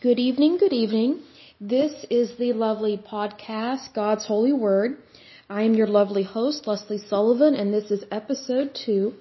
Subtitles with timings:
[0.00, 1.22] Good evening, good evening.
[1.60, 4.96] This is the lovely podcast, God's Holy Word.
[5.50, 9.14] I am your lovely host, Leslie Sullivan, and this is episode two.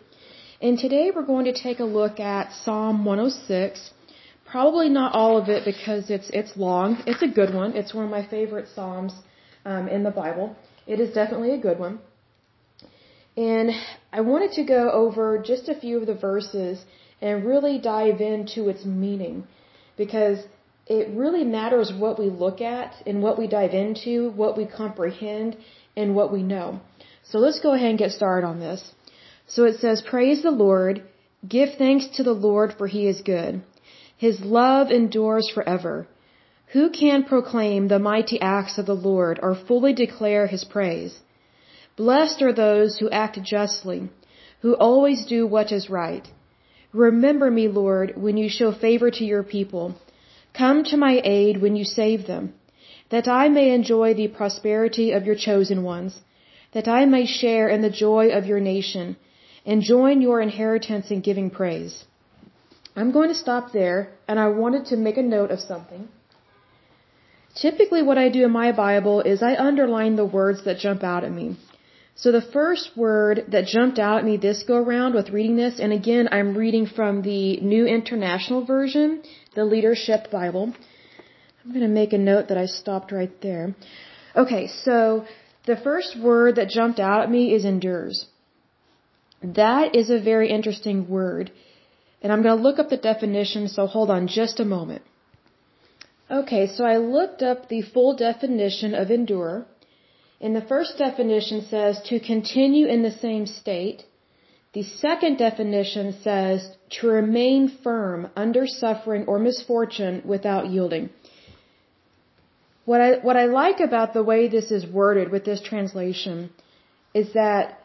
[0.62, 3.90] And today we're going to take a look at Psalm 106.
[4.46, 7.02] Probably not all of it because it's it's long.
[7.08, 7.76] It's a good one.
[7.76, 9.14] It's one of my favorite psalms
[9.66, 10.56] um, in the Bible.
[10.86, 11.98] It is definitely a good one.
[13.36, 13.72] And
[14.14, 16.86] I wanted to go over just a few of the verses
[17.20, 19.48] and really dive into its meaning
[19.98, 20.46] because
[20.90, 25.58] it really matters what we look at and what we dive into, what we comprehend,
[25.96, 26.80] and what we know.
[27.24, 28.82] So let's go ahead and get started on this.
[29.48, 31.04] So it says, Praise the Lord,
[31.48, 33.62] give thanks to the Lord for he is good.
[34.16, 36.08] His love endures forever.
[36.74, 41.20] Who can proclaim the mighty acts of the Lord or fully declare his praise?
[41.96, 44.10] Blessed are those who act justly,
[44.62, 46.28] who always do what is right.
[46.94, 49.96] Remember me, Lord, when you show favor to your people.
[50.58, 52.54] Come to my aid when you save them,
[53.12, 56.22] that I may enjoy the prosperity of your chosen ones,
[56.74, 59.18] that I may share in the joy of your nation,
[59.66, 62.06] and join your inheritance in giving praise.
[62.96, 66.08] I'm going to stop there, and I wanted to make a note of something.
[67.56, 71.24] Typically what I do in my Bible is I underline the words that jump out
[71.24, 71.48] at me.
[72.16, 75.80] So the first word that jumped out at me this go around with reading this,
[75.80, 79.22] and again, I'm reading from the New International Version,
[79.58, 80.66] the Leadership Bible.
[81.60, 83.66] I'm going to make a note that I stopped right there.
[84.42, 84.98] Okay, so
[85.66, 88.18] the first word that jumped out at me is endures.
[89.62, 91.52] That is a very interesting word.
[92.22, 95.02] And I'm going to look up the definition, so hold on just a moment.
[96.30, 99.66] Okay, so I looked up the full definition of endure.
[100.40, 104.04] And the first definition says to continue in the same state.
[104.78, 111.10] The second definition says to remain firm under suffering or misfortune without yielding.
[112.86, 116.52] What I, what I like about the way this is worded with this translation
[117.16, 117.82] is that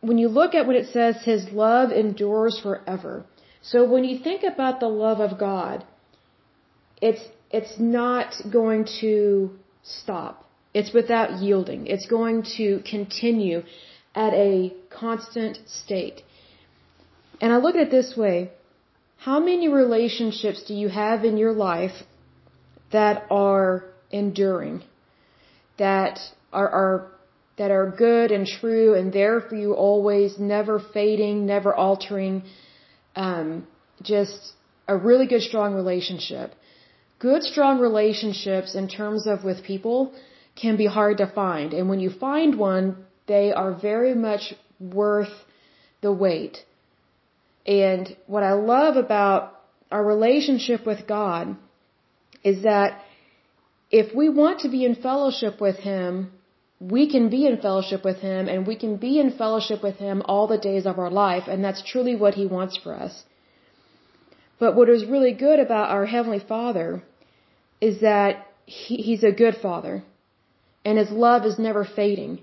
[0.00, 3.26] when you look at what it says, His love endures forever.
[3.60, 5.84] So when you think about the love of God,
[7.02, 9.50] it's, it's not going to
[9.82, 10.48] stop.
[10.72, 11.88] It's without yielding.
[11.88, 13.64] It's going to continue
[14.14, 16.22] at a constant state.
[17.40, 18.50] And I look at it this way.
[19.18, 22.02] How many relationships do you have in your life
[22.92, 24.82] that are enduring?
[25.78, 26.18] That
[26.52, 27.12] are, are
[27.58, 32.42] that are good and true and there for you always, never fading, never altering,
[33.14, 33.66] um,
[34.02, 34.52] just
[34.88, 36.54] a really good strong relationship.
[37.18, 40.12] Good strong relationships in terms of with people
[40.60, 41.72] can be hard to find.
[41.72, 43.04] And when you find one,
[43.34, 44.44] they are very much
[44.98, 45.34] worth
[46.04, 46.54] the wait.
[47.66, 49.40] And what I love about
[49.90, 51.56] our relationship with God
[52.50, 52.90] is that
[54.02, 56.32] if we want to be in fellowship with Him,
[56.96, 60.22] we can be in fellowship with Him and we can be in fellowship with Him
[60.24, 63.14] all the days of our life, and that's truly what He wants for us.
[64.62, 66.88] But what is really good about our Heavenly Father
[67.80, 69.94] is that he, He's a good Father
[70.84, 72.40] and his love is never fading.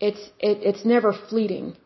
[0.00, 1.76] It's it, it's never fleeting.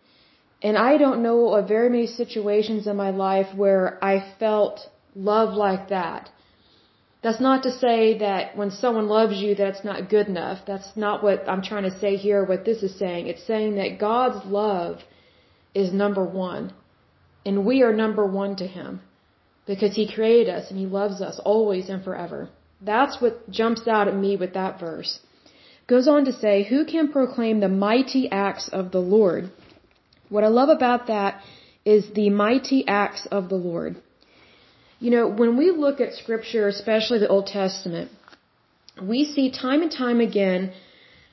[0.62, 4.80] And I don't know of very many situations in my life where I felt
[5.14, 6.30] love like that.
[7.22, 10.60] That's not to say that when someone loves you that's not good enough.
[10.66, 13.26] That's not what I'm trying to say here, what this is saying.
[13.26, 15.00] It's saying that God's love
[15.74, 16.72] is number one.
[17.44, 19.00] And we are number one to Him.
[19.66, 22.48] Because He created us and He loves us always and forever.
[22.80, 25.20] That's what jumps out at me with that verse
[25.90, 29.50] goes on to say, Who can proclaim the mighty acts of the Lord?
[30.28, 31.42] What I love about that
[31.84, 33.96] is the mighty acts of the Lord.
[35.00, 38.10] You know, when we look at scripture, especially the Old Testament,
[39.02, 40.72] we see time and time again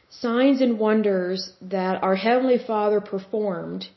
[0.10, 3.88] signs and wonders that our Heavenly Father performed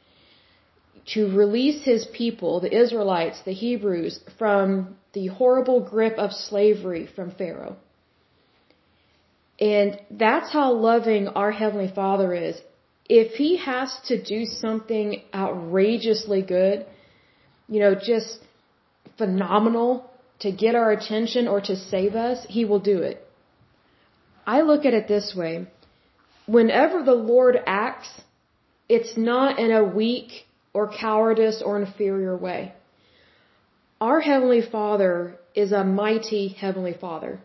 [1.15, 7.31] to release His people, the Israelites, the Hebrews, from the horrible grip of slavery from
[7.31, 7.77] Pharaoh.
[9.61, 12.57] And that's how loving our Heavenly Father is.
[13.09, 16.87] If He has to do something outrageously good,
[17.69, 18.39] you know, just
[19.19, 20.11] phenomenal
[20.41, 23.27] to get our attention or to save us, He will do it.
[24.47, 25.67] I look at it this way.
[26.47, 28.11] Whenever the Lord acts,
[28.89, 32.73] it's not in a weak or cowardice or inferior way.
[34.01, 37.41] Our Heavenly Father is a mighty Heavenly Father.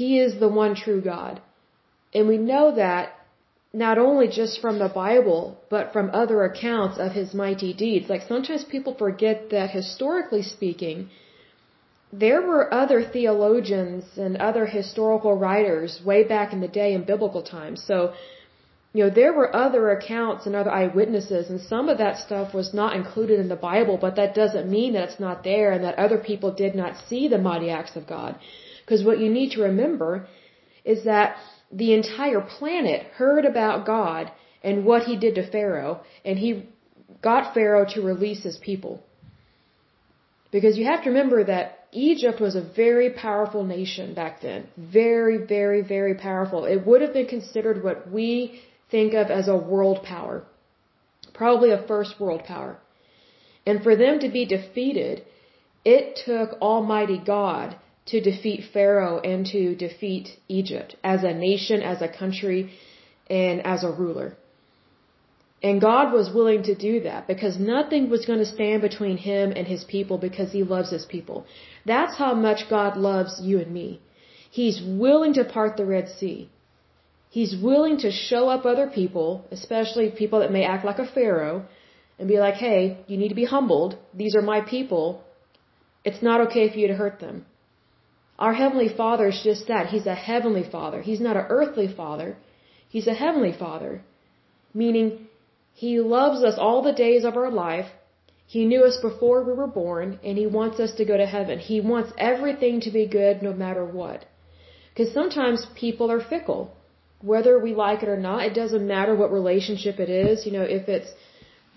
[0.00, 1.34] He is the one true God.
[2.14, 3.04] And we know that
[3.72, 5.40] not only just from the Bible,
[5.74, 8.08] but from other accounts of his mighty deeds.
[8.08, 11.10] Like sometimes people forget that historically speaking,
[12.24, 17.42] there were other theologians and other historical writers way back in the day in biblical
[17.42, 17.82] times.
[17.90, 18.12] So,
[18.94, 22.74] you know, there were other accounts and other eyewitnesses, and some of that stuff was
[22.74, 25.98] not included in the Bible, but that doesn't mean that it's not there and that
[25.98, 28.38] other people did not see the mighty acts of God.
[28.92, 30.26] Because what you need to remember
[30.84, 31.36] is that
[31.72, 34.30] the entire planet heard about God
[34.62, 36.68] and what he did to Pharaoh, and he
[37.22, 39.02] got Pharaoh to release his people.
[40.50, 44.68] Because you have to remember that Egypt was a very powerful nation back then.
[44.76, 46.66] Very, very, very powerful.
[46.66, 48.60] It would have been considered what we
[48.90, 50.44] think of as a world power.
[51.32, 52.76] Probably a first world power.
[53.64, 55.24] And for them to be defeated,
[55.82, 62.02] it took Almighty God to defeat Pharaoh and to defeat Egypt as a nation, as
[62.02, 62.72] a country,
[63.28, 64.36] and as a ruler.
[65.62, 69.52] And God was willing to do that because nothing was going to stand between him
[69.54, 71.46] and his people because he loves his people.
[71.86, 74.00] That's how much God loves you and me.
[74.50, 76.50] He's willing to part the Red Sea.
[77.30, 81.64] He's willing to show up other people, especially people that may act like a Pharaoh,
[82.18, 83.96] and be like, hey, you need to be humbled.
[84.12, 85.22] These are my people.
[86.04, 87.46] It's not okay for you to hurt them.
[88.38, 89.86] Our Heavenly Father is just that.
[89.86, 91.02] He's a Heavenly Father.
[91.02, 92.36] He's not an earthly Father.
[92.88, 94.02] He's a Heavenly Father.
[94.74, 95.28] Meaning,
[95.74, 97.86] He loves us all the days of our life
[98.54, 101.58] he knew us before we were born, and He wants us to go to heaven.
[101.58, 104.26] He wants everything to be good no matter what.
[104.90, 106.62] Because sometimes people are fickle.
[107.22, 110.44] Whether we like it or not, it doesn't matter what relationship it is.
[110.44, 111.10] You know, if it's,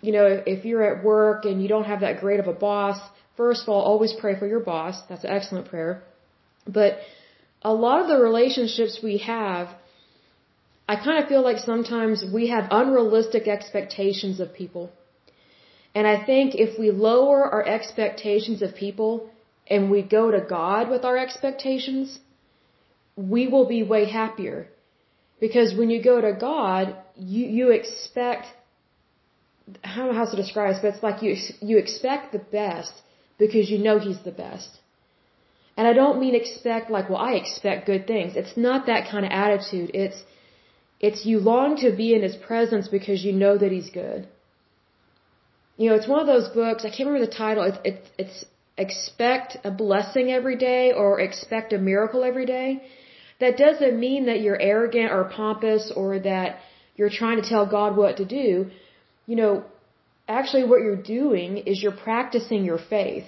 [0.02, 3.00] you know, if you're at work and you don't have that great of a boss,
[3.38, 5.02] first of all, always pray for your boss.
[5.08, 6.04] That's an excellent prayer.
[6.68, 7.00] But
[7.62, 9.70] a lot of the relationships we have,
[10.88, 14.92] I kind of feel like sometimes we have unrealistic expectations of people.
[15.96, 19.30] And I think if we lower our expectations of people
[19.68, 22.20] and we go to God with our expectations,
[23.16, 24.68] we will be way happier.
[25.40, 28.46] Because when you go to God, you, you expect,
[29.84, 32.94] I don't know how to describe it, but it's like you, you expect the best
[33.38, 34.70] because you know He's the best.
[35.78, 38.36] And I don't mean expect like, well, I expect good things.
[38.36, 39.92] It's not that kind of attitude.
[39.94, 40.20] It's,
[41.00, 44.28] it's you long to be in His presence because you know that He's good.
[45.78, 46.86] You know, it's one of those books.
[46.86, 47.64] I can't remember the title.
[47.64, 48.46] It's it's, it's
[48.78, 52.82] expect a blessing every day or expect a miracle every day.
[53.40, 56.60] That doesn't mean that you're arrogant or pompous or that
[56.96, 58.72] you're trying to tell God what to do.
[59.28, 59.64] You know,
[60.28, 63.26] actually what you're doing is you're practicing your faith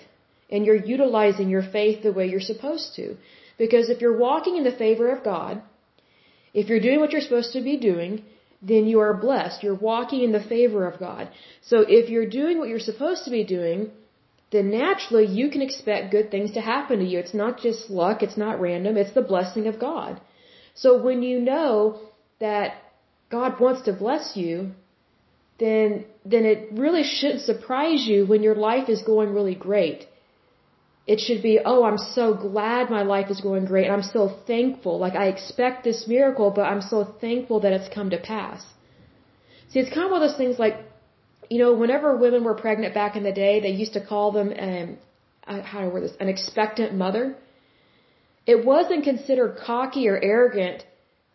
[0.50, 3.16] and you're utilizing your faith the way you're supposed to.
[3.58, 5.62] Because if you're walking in the favor of God,
[6.54, 8.24] if you're doing what you're supposed to be doing,
[8.62, 9.64] then you are blessed.
[9.64, 11.30] You're walking in the favor of God.
[11.62, 13.92] So if you're doing what you're supposed to be doing,
[14.52, 17.20] then naturally you can expect good things to happen to you.
[17.20, 20.22] It's not just luck, it's not random, it's the blessing of God.
[20.74, 22.00] So when you know
[22.40, 22.76] that
[23.30, 24.72] God wants to bless you,
[25.60, 30.08] then then it really shouldn't surprise you when your life is going really great.
[31.14, 33.90] It should be, oh, I'm so glad my life is going great.
[33.90, 35.00] I'm so thankful.
[35.00, 38.62] Like, I expect this miracle, but I'm so thankful that it's come to pass.
[39.70, 40.76] See, it's kind of one of those things like,
[41.50, 44.54] you know, whenever women were pregnant back in the day, they used to call them,
[44.60, 44.98] um,
[45.70, 47.38] how do I word this, an expectant mother.
[48.46, 50.86] It wasn't considered cocky or arrogant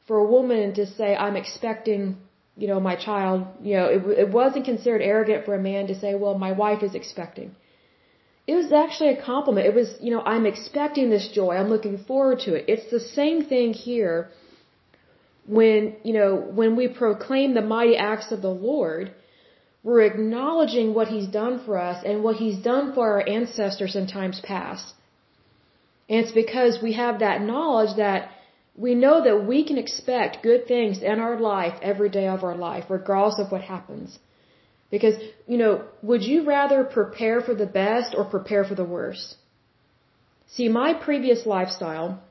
[0.07, 2.19] for a woman to say, I'm expecting,
[2.59, 3.47] you know, my child.
[3.63, 6.83] You know, it, it wasn't considered arrogant for a man to say, well, my wife
[6.83, 7.55] is expecting
[8.47, 9.67] it was actually a compliment.
[9.67, 11.53] It was, you know, I'm expecting this joy.
[11.57, 12.65] I'm looking forward to it.
[12.69, 14.31] It's the same thing here
[15.47, 19.13] when, you know, when we proclaim the mighty acts of the Lord,
[19.85, 24.07] we're acknowledging what He's done for us and what He's done for our ancestors in
[24.07, 24.95] times past.
[26.09, 28.31] And it's because we have that knowledge that
[28.77, 32.57] we know that we can expect good things in our life every day of our
[32.57, 34.19] life, regardless of what happens.
[34.93, 35.15] Because,
[35.49, 39.37] you know, would you rather prepare for the best or prepare for the worst?
[40.55, 42.23] See, my previous lifestyle,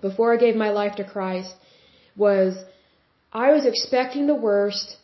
[0.00, 1.52] before I gave my life to Christ,
[2.16, 2.56] was
[3.30, 4.96] I was expecting the worst,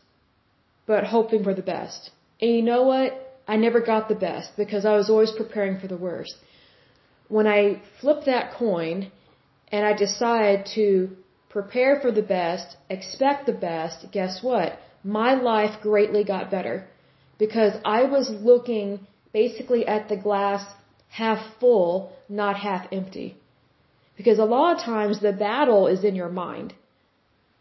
[0.87, 2.11] but hoping for the best.
[2.41, 3.11] And you know what?
[3.47, 6.35] I never got the best because I was always preparing for the worst.
[7.29, 9.13] When I flipped that coin
[9.69, 11.11] and I decided to
[11.51, 14.79] prepare for the best, expect the best, guess what?
[15.03, 16.89] My life greatly got better
[17.39, 20.65] because I was looking basically at the glass
[21.09, 23.37] half full, not half empty.
[24.17, 26.75] Because a lot of times the battle is in your mind.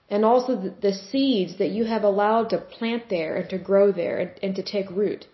[0.09, 3.91] And also the, the seeds that you have allowed to plant there and to grow
[3.91, 5.25] there and, and to take root.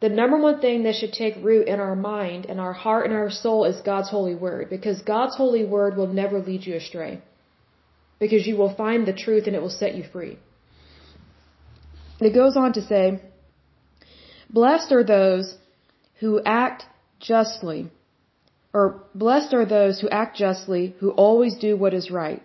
[0.00, 3.14] the number one thing that should take root in our mind and our heart and
[3.14, 7.20] our soul is God's holy word because God's holy word will never lead you astray
[8.18, 10.38] because you will find the truth and it will set you free.
[12.20, 13.20] It goes on to say,
[14.52, 15.56] Blessed are those
[16.20, 16.84] who act
[17.20, 17.90] justly,
[18.74, 22.42] or blessed are those who act justly, who always do what is right.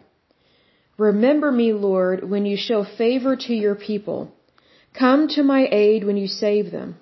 [0.98, 4.32] Remember me, Lord, when you show favor to your people.
[4.94, 6.96] Come to my aid when you save them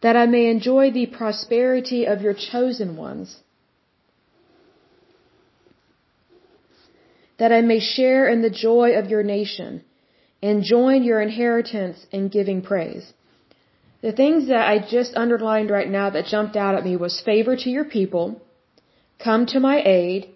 [0.00, 3.36] that I may enjoy the prosperity of your chosen ones,
[7.38, 9.84] that I may share in the joy of your nation,
[10.42, 13.12] and join your inheritance in giving praise.
[14.00, 17.56] The things that I just underlined right now that jumped out at me was favor
[17.56, 18.40] to your people,
[19.18, 20.28] come to my aid,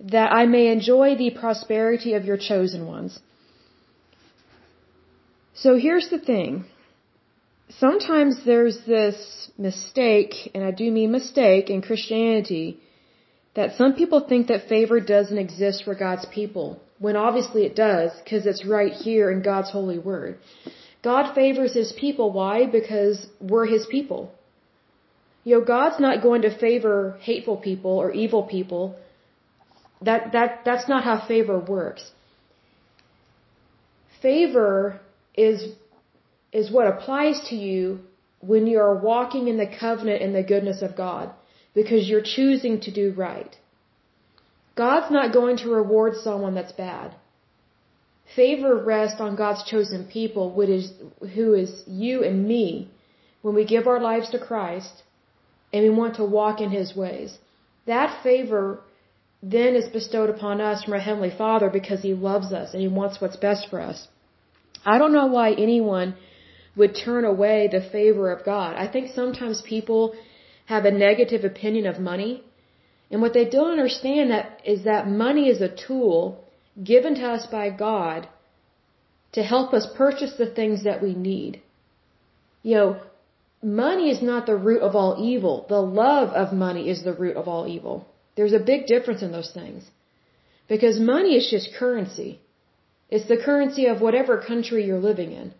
[0.00, 3.18] that I may enjoy the prosperity of your chosen ones.
[5.54, 6.66] So here's the thing
[7.78, 12.80] sometimes there's this mistake, and I do mean mistake, in Christianity,
[13.54, 18.10] that some people think that favor doesn't exist for God's people, when obviously it does,
[18.22, 20.38] because it's right here in God's holy word.
[21.02, 22.32] God favors His people.
[22.32, 22.66] Why?
[22.66, 24.32] Because we're His people.
[25.44, 28.96] You know, God's not going to favor hateful people or evil people.
[30.02, 32.10] That, that, that's not how favor works.
[34.20, 35.00] Favor
[35.36, 35.74] is
[36.52, 38.00] is what applies to you
[38.40, 41.30] when you are walking in the covenant and the goodness of God
[41.74, 43.56] because you're choosing to do right.
[44.84, 47.14] God's not going to reward someone that's bad.
[48.36, 50.92] Favor rests on God's chosen people, which is,
[51.34, 52.64] who is you and me,
[53.42, 55.02] when we give our lives to Christ
[55.72, 57.38] and we want to walk in His ways.
[57.86, 58.80] That favor
[59.42, 62.88] then is bestowed upon us from our Heavenly Father because He loves us and He
[63.00, 64.08] wants what's best for us.
[64.84, 66.14] I don't know why anyone
[66.76, 68.76] would turn away the favor of God.
[68.76, 70.14] I think sometimes people
[70.66, 72.44] have a negative opinion of money.
[73.10, 76.44] And what they don't understand that is that money is a tool
[76.82, 78.28] given to us by God
[79.32, 81.62] to help us purchase the things that we need.
[82.62, 83.00] You know,
[83.62, 85.66] money is not the root of all evil.
[85.68, 88.06] The love of money is the root of all evil.
[88.36, 89.84] There's a big difference in those things.
[90.68, 92.40] Because money is just currency.
[93.10, 95.54] It's the currency of whatever country you're living in.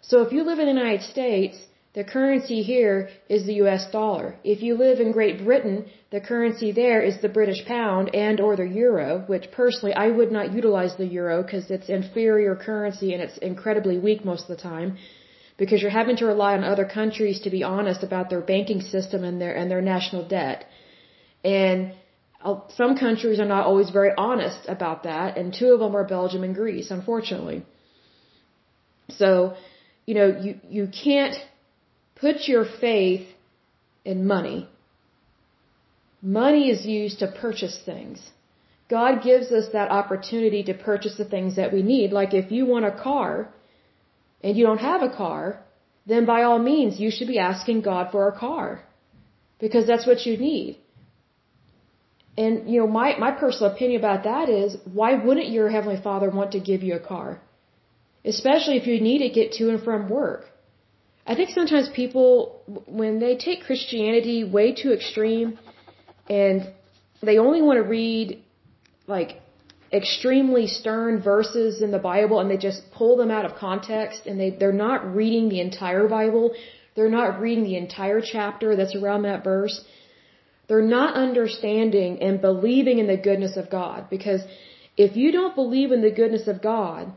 [0.00, 1.56] So if you live in the United States,
[1.94, 4.36] the currency here is the US dollar.
[4.44, 8.56] If you live in Great Britain, the currency there is the British pound and or
[8.56, 13.22] the euro, which personally I would not utilize the euro because it's inferior currency and
[13.22, 14.96] it's incredibly weak most of the time
[15.58, 19.22] because you're having to rely on other countries to be honest about their banking system
[19.22, 20.64] and their and their national debt.
[21.44, 21.92] And
[22.42, 26.04] uh, some countries are not always very honest about that, and two of them are
[26.04, 27.64] Belgium and Greece, unfortunately.
[29.10, 29.56] So,
[30.06, 31.36] you know, you, you can't
[32.22, 33.26] put your faith
[34.12, 34.60] in money.
[36.40, 38.18] Money is used to purchase things.
[38.96, 42.12] God gives us that opportunity to purchase the things that we need.
[42.20, 43.32] Like if you want a car
[44.42, 45.44] and you don't have a car,
[46.12, 48.66] then by all means you should be asking God for a car
[49.64, 50.78] because that's what you need.
[52.42, 56.30] And you know, my my personal opinion about that is why wouldn't your heavenly Father
[56.38, 57.40] want to give you a car?
[58.24, 60.48] especially if you need to get to and from work.
[61.26, 65.58] I think sometimes people, when they take Christianity way too extreme
[66.28, 66.72] and
[67.22, 68.42] they only want to read
[69.06, 69.40] like
[69.92, 74.40] extremely stern verses in the Bible and they just pull them out of context and
[74.40, 76.54] they, they're not reading the entire Bible.
[76.96, 79.84] They're not reading the entire chapter that's around that verse.
[80.68, 84.42] They're not understanding and believing in the goodness of God because
[84.96, 87.12] if you don't believe in the goodness of God,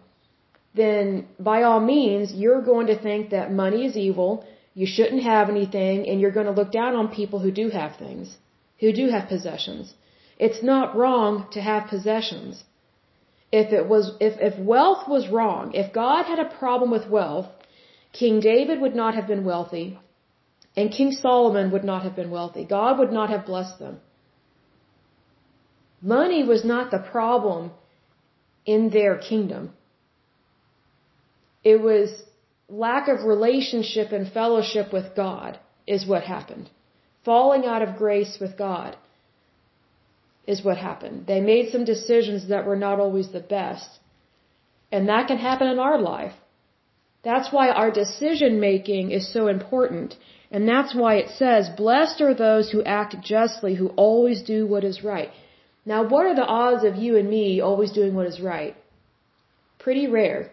[0.76, 5.50] then by all means, you're going to think that money is evil, you shouldn't have
[5.50, 8.38] anything, and you're going to look down on people who do have things,
[8.80, 9.94] who do have possessions.
[10.38, 12.64] It's not wrong to have possessions.
[13.52, 17.48] If it was, if, if wealth was wrong, if God had a problem with wealth,
[18.12, 19.98] King David would not have been wealthy,
[20.76, 22.66] and King Solomon would not have been wealthy.
[22.66, 24.00] God would not have blessed them.
[26.02, 27.72] Money was not the problem
[28.66, 29.72] in their kingdom.
[31.74, 32.10] It was
[32.70, 36.70] lack of relationship and fellowship with God is what happened.
[37.26, 38.96] Falling out of grace with God
[40.54, 41.26] is what happened.
[41.26, 43.90] They made some decisions that were not always the best.
[44.92, 46.36] And that can happen in our life.
[47.24, 50.16] That's why our decision making is so important.
[50.52, 54.84] And that's why it says, blessed are those who act justly, who always do what
[54.84, 55.32] is right.
[55.86, 58.76] Now, what are the odds of you and me always doing what is right?
[59.80, 60.52] Pretty rare.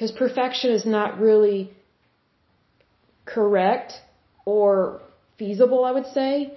[0.00, 1.70] Because perfection is not really
[3.26, 3.92] correct
[4.46, 5.02] or
[5.38, 6.54] feasible, I would say.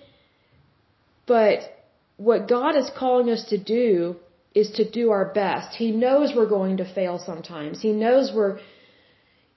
[1.28, 1.60] But
[2.16, 4.16] what God is calling us to do
[4.56, 5.76] is to do our best.
[5.76, 7.82] He knows we're going to fail sometimes.
[7.82, 8.60] He knows we're,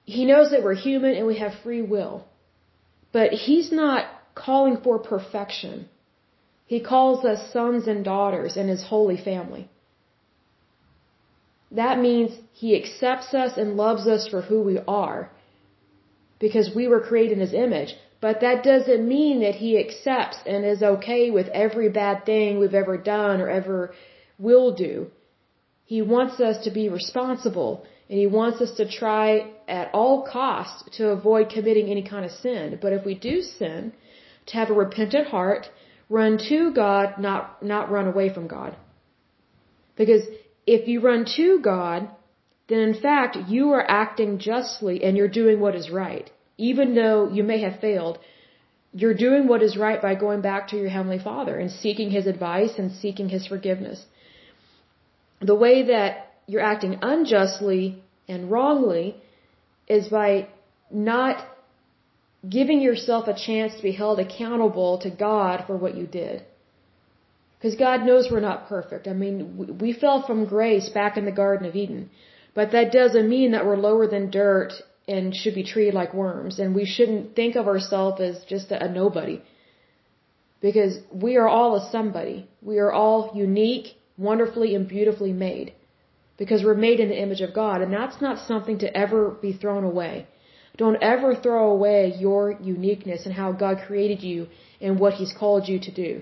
[0.03, 2.25] He knows that we're human and we have free will.
[3.13, 4.03] But He's not
[4.35, 5.87] calling for perfection.
[6.65, 9.69] He calls us sons and daughters in His holy family.
[11.71, 15.31] That means He accepts us and loves us for who we are.
[16.39, 17.95] Because we were created in His image.
[18.19, 22.73] But that doesn't mean that He accepts and is okay with every bad thing we've
[22.73, 23.93] ever done or ever
[24.39, 25.07] will do.
[25.85, 30.83] He wants us to be responsible and He wants us to try at all costs
[30.97, 32.79] to avoid committing any kind of sin.
[32.81, 33.93] But if we do sin,
[34.47, 35.69] to have a repentant heart,
[36.09, 38.75] run to God, not, not run away from God.
[39.95, 40.23] Because
[40.67, 42.09] if you run to God,
[42.67, 46.29] then in fact you are acting justly and you're doing what is right.
[46.57, 48.19] Even though you may have failed,
[48.93, 52.27] you're doing what is right by going back to your Heavenly Father and seeking His
[52.27, 54.05] advice and seeking His forgiveness.
[55.39, 59.15] The way that you're acting unjustly and wrongly
[59.87, 60.47] is by
[60.91, 61.45] not
[62.57, 66.43] giving yourself a chance to be held accountable to God for what you did.
[67.57, 69.07] Because God knows we're not perfect.
[69.07, 72.09] I mean, we fell from grace back in the Garden of Eden.
[72.53, 74.73] But that doesn't mean that we're lower than dirt
[75.07, 76.59] and should be treated like worms.
[76.59, 79.41] And we shouldn't think of ourselves as just a, a nobody.
[80.61, 82.47] Because we are all a somebody.
[82.61, 85.73] We are all unique, wonderfully and beautifully made.
[86.37, 87.81] Because we're made in the image of God.
[87.81, 90.27] And that's not something to ever be thrown away.
[90.77, 94.47] Don't ever throw away your uniqueness and how God created you
[94.79, 96.21] and what He's called you to do.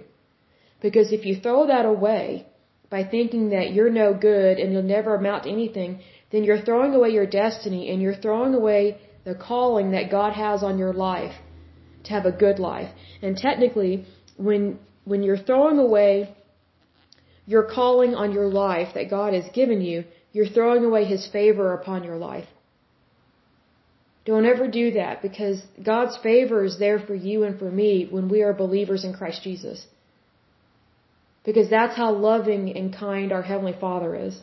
[0.87, 2.45] Because if you throw that away
[2.91, 5.91] by thinking that you're no good and you'll never amount to anything,
[6.31, 8.81] then you're throwing away your destiny and you're throwing away
[9.23, 11.35] the calling that God has on your life
[12.03, 12.91] to have a good life.
[13.23, 14.05] And technically,
[14.37, 16.11] when, when you're throwing away
[17.47, 21.73] your calling on your life that God has given you, you're throwing away His favor
[21.73, 22.49] upon your life.
[24.25, 25.57] Don't ever do that because
[25.91, 29.41] God's favor is there for you and for me when we are believers in Christ
[29.49, 29.87] Jesus.
[31.45, 34.35] Because that's how loving and kind our Heavenly Father is.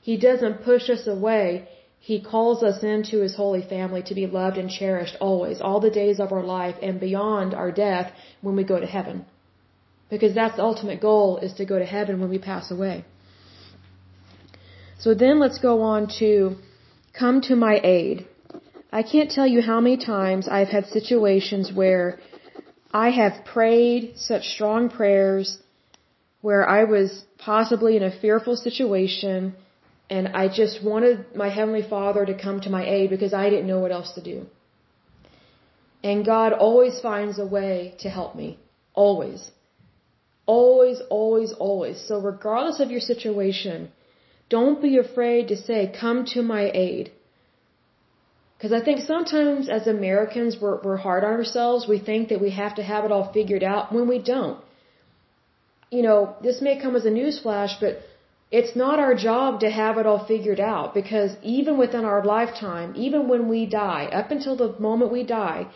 [0.00, 1.68] He doesn't push us away.
[2.00, 5.96] He calls us into His holy family to be loved and cherished always, all the
[6.02, 9.24] days of our life and beyond our death when we go to heaven.
[10.10, 13.04] Because that's the ultimate goal is to go to heaven when we pass away.
[14.98, 16.56] So then let's go on to
[17.12, 18.26] come to my aid.
[18.90, 22.18] I can't tell you how many times I've had situations where
[22.92, 25.58] I have prayed such strong prayers
[26.40, 29.54] where I was possibly in a fearful situation
[30.10, 33.66] and I just wanted my Heavenly Father to come to my aid because I didn't
[33.66, 34.46] know what else to do.
[36.02, 38.58] And God always finds a way to help me.
[38.94, 39.50] Always.
[40.46, 42.00] Always, always, always.
[42.08, 43.90] So regardless of your situation,
[44.48, 47.12] don't be afraid to say, come to my aid.
[48.56, 51.86] Because I think sometimes as Americans, we're, we're hard on ourselves.
[51.86, 54.58] We think that we have to have it all figured out when we don't.
[55.90, 58.02] You know, this may come as a newsflash, but
[58.50, 62.92] it's not our job to have it all figured out because even within our lifetime,
[62.96, 65.66] even when we die, up until the moment we die,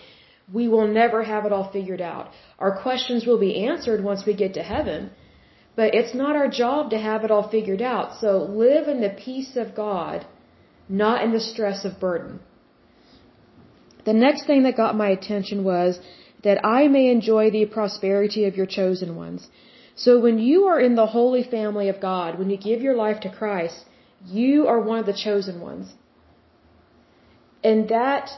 [0.53, 2.31] we will never have it all figured out.
[2.59, 5.11] Our questions will be answered once we get to heaven,
[5.77, 8.15] but it's not our job to have it all figured out.
[8.21, 10.27] So live in the peace of God,
[10.89, 12.41] not in the stress of burden.
[14.05, 16.01] The next thing that got my attention was
[16.43, 19.49] that I may enjoy the prosperity of your chosen ones.
[19.95, 23.21] So when you are in the holy family of God, when you give your life
[23.21, 23.85] to Christ,
[24.27, 25.95] you are one of the chosen ones.
[27.63, 28.31] And that,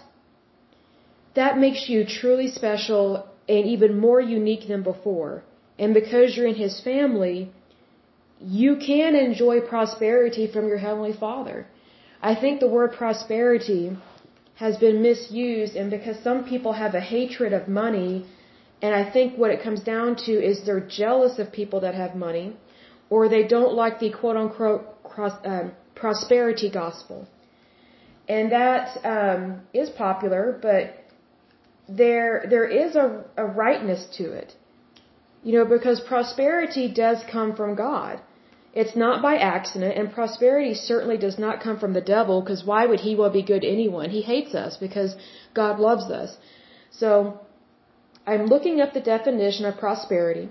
[1.34, 5.42] that makes you truly special and even more unique than before.
[5.78, 7.50] And because you're in His family,
[8.40, 11.66] you can enjoy prosperity from your Heavenly Father.
[12.22, 13.96] I think the word prosperity
[14.56, 18.24] has been misused and because some people have a hatred of money
[18.84, 22.14] and I think what it comes down to is they're jealous of people that have
[22.28, 22.46] money
[23.08, 27.18] or they don't like the quote unquote cross, um, prosperity gospel.
[28.28, 29.42] And that um,
[29.82, 30.82] is popular, but
[32.00, 33.08] there there is a,
[33.44, 34.54] a rightness to it.
[35.46, 38.20] You know, because prosperity does come from God.
[38.82, 42.86] It's not by accident, and prosperity certainly does not come from the devil, because why
[42.86, 44.10] would he to be good to anyone?
[44.10, 45.16] He hates us because
[45.54, 46.30] God loves us.
[46.90, 47.40] So,
[48.26, 50.48] I'm looking up the definition of prosperity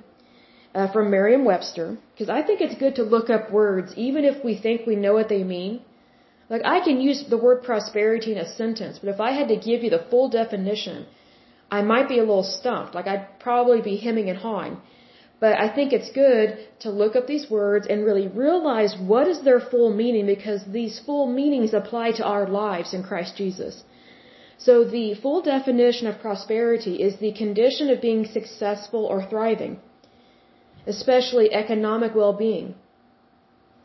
[0.75, 4.55] uh, from Merriam-Webster, because I think it's good to look up words, even if we
[4.55, 5.81] think we know what they mean.
[6.49, 9.55] Like, I can use the word prosperity in a sentence, but if I had to
[9.55, 11.05] give you the full definition,
[11.77, 12.93] I might be a little stumped.
[12.97, 14.75] Like I'd probably be hemming and hawing.
[15.43, 16.47] But I think it's good
[16.83, 20.99] to look up these words and really realize what is their full meaning because these
[21.07, 23.83] full meanings apply to our lives in Christ Jesus.
[24.65, 29.79] So the full definition of prosperity is the condition of being successful or thriving,
[30.87, 32.75] especially economic well-being.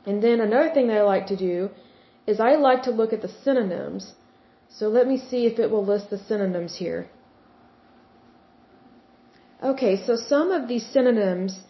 [0.06, 1.70] And then another thing that I like to do
[2.26, 4.14] is I like to look at the synonyms.
[4.68, 7.08] So let me see if it will list the synonyms here.
[9.62, 11.60] Okay, so some of these synonyms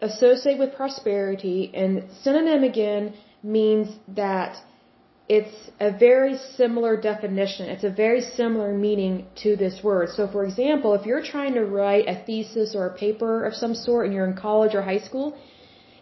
[0.00, 4.56] associate with prosperity, and synonym again means that
[5.36, 7.64] it's a very similar definition.
[7.74, 10.08] It's a very similar meaning to this word.
[10.16, 13.74] So, for example, if you're trying to write a thesis or a paper of some
[13.86, 15.28] sort and you're in college or high school,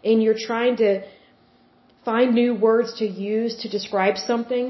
[0.02, 0.90] and you're trying to
[2.06, 4.66] find new words to use to describe something,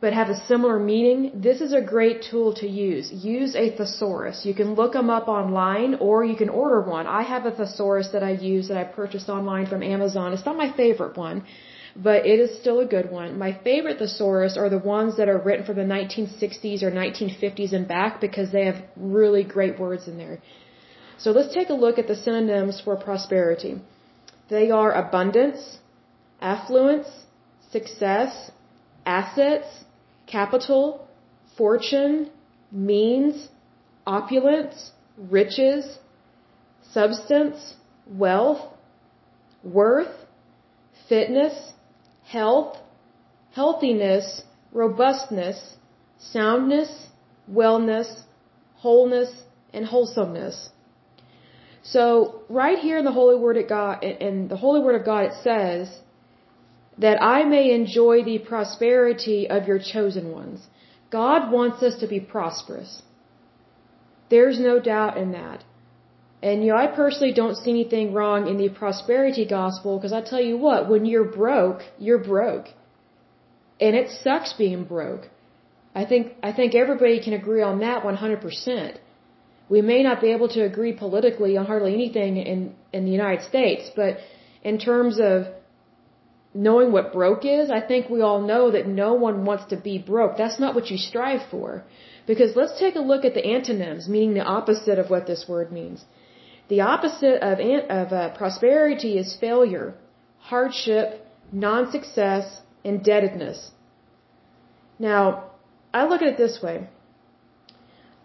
[0.00, 3.06] but have a similar meaning, this is a great tool to use.
[3.12, 4.38] Use a thesaurus.
[4.48, 7.06] You can look them up online or you can order one.
[7.20, 10.32] I have a thesaurus that I use that I purchased online from Amazon.
[10.34, 11.44] It's not my favorite one,
[11.96, 13.38] but it is still a good one.
[13.38, 17.86] My favorite thesaurus are the ones that are written from the 1960s or 1950s and
[17.86, 20.40] back because they have really great words in there.
[21.18, 23.80] So let's take a look at the synonyms for prosperity.
[24.50, 25.78] They are abundance,
[26.40, 27.06] affluence,
[27.70, 28.50] success,
[29.06, 29.84] assets,
[30.26, 31.06] capital,
[31.56, 32.30] fortune,
[32.72, 33.48] means,
[34.06, 35.98] opulence, riches,
[36.92, 37.74] substance,
[38.08, 38.62] wealth,
[39.62, 40.14] worth,
[41.08, 41.72] fitness,
[42.24, 42.76] health,
[43.52, 45.76] healthiness, robustness,
[46.18, 47.08] soundness,
[47.50, 48.22] wellness,
[48.76, 49.30] wholeness,
[49.72, 50.70] and wholesomeness.
[51.82, 55.24] So right here in the Holy Word of God, in the Holy Word of God,
[55.26, 56.00] it says
[56.98, 60.66] that I may enjoy the prosperity of your chosen ones.
[61.10, 63.02] God wants us to be prosperous.
[64.30, 65.64] There's no doubt in that.
[66.44, 70.20] And you know, I personally don't see anything wrong in the prosperity gospel because I
[70.30, 72.66] tell you what, when you're broke, you're broke.
[73.84, 75.24] And it sucks being broke.
[76.00, 78.98] I think I think everybody can agree on that 100%.
[79.74, 82.58] We may not be able to agree politically on hardly anything in
[82.96, 84.18] in the United States, but
[84.70, 85.46] in terms of
[86.66, 89.96] knowing what broke is, I think we all know that no one wants to be
[90.12, 90.36] broke.
[90.42, 91.70] That's not what you strive for.
[92.26, 95.72] Because let's take a look at the antonyms, meaning the opposite of what this word
[95.80, 96.04] means.
[96.68, 97.58] The opposite of,
[97.90, 99.94] of uh, prosperity is failure,
[100.38, 103.70] hardship, non-success, indebtedness.
[104.98, 105.50] Now,
[105.92, 106.88] I look at it this way.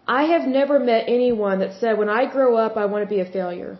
[0.06, 3.20] I have never met anyone that said, when I grow up, I want to be
[3.20, 3.78] a failure.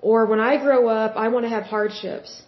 [0.00, 2.42] Or when I grow up, I want to have hardships.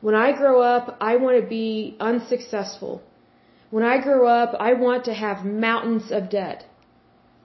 [0.00, 3.02] When I grow up, I want to be unsuccessful.
[3.70, 6.64] When I grow up, I want to have mountains of debt.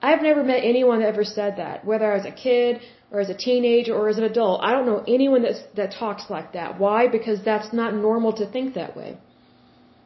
[0.02, 2.80] I've never met anyone that ever said that, whether I was a kid
[3.14, 4.56] or as a teenager or as an adult.
[4.68, 6.80] I don't know anyone that's, that talks like that.
[6.84, 7.06] Why?
[7.16, 9.16] Because that's not normal to think that way.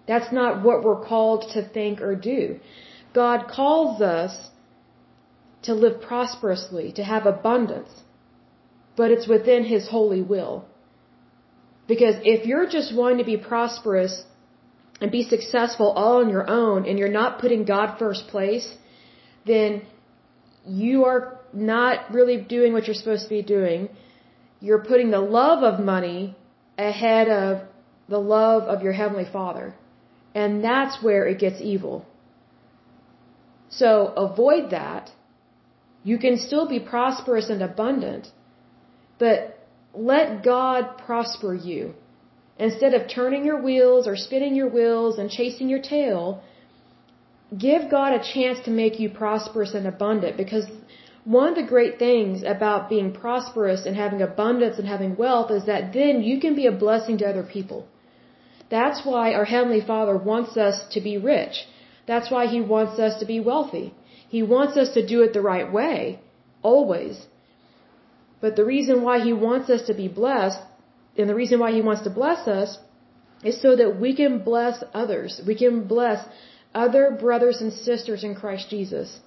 [0.07, 2.61] That's not what we're called to think or do.
[3.14, 4.35] God calls us
[5.62, 7.92] to live prosperously, to have abundance,
[8.97, 10.66] but it's within His holy will.
[11.87, 14.25] Because if you're just wanting to be prosperous
[15.01, 18.68] and be successful all on your own and you're not putting God first place,
[19.47, 19.83] then
[20.66, 23.88] you are not really doing what you're supposed to be doing.
[24.61, 26.37] You're putting the love of money
[26.76, 27.62] ahead of
[28.08, 29.74] the love of your Heavenly Father.
[30.34, 32.06] And that's where it gets evil.
[33.70, 35.11] So avoid that.
[36.04, 38.28] You can still be prosperous and abundant,
[39.18, 39.58] but
[39.94, 41.94] let God prosper you.
[42.58, 46.42] Instead of turning your wheels or spinning your wheels and chasing your tail,
[47.56, 50.66] give God a chance to make you prosperous and abundant because
[51.36, 55.66] one of the great things about being prosperous and having abundance and having wealth is
[55.66, 57.86] that then you can be a blessing to other people.
[58.70, 61.66] That's why our Heavenly Father wants us to be rich.
[62.06, 63.86] That's why He wants us to be wealthy.
[64.36, 66.20] He wants us to do it the right way,
[66.62, 67.26] always.
[68.40, 70.60] But the reason why He wants us to be blessed,
[71.18, 72.78] and the reason why He wants to bless us,
[73.44, 75.40] is so that we can bless others.
[75.46, 76.26] We can bless
[76.74, 79.20] other brothers and sisters in Christ Jesus.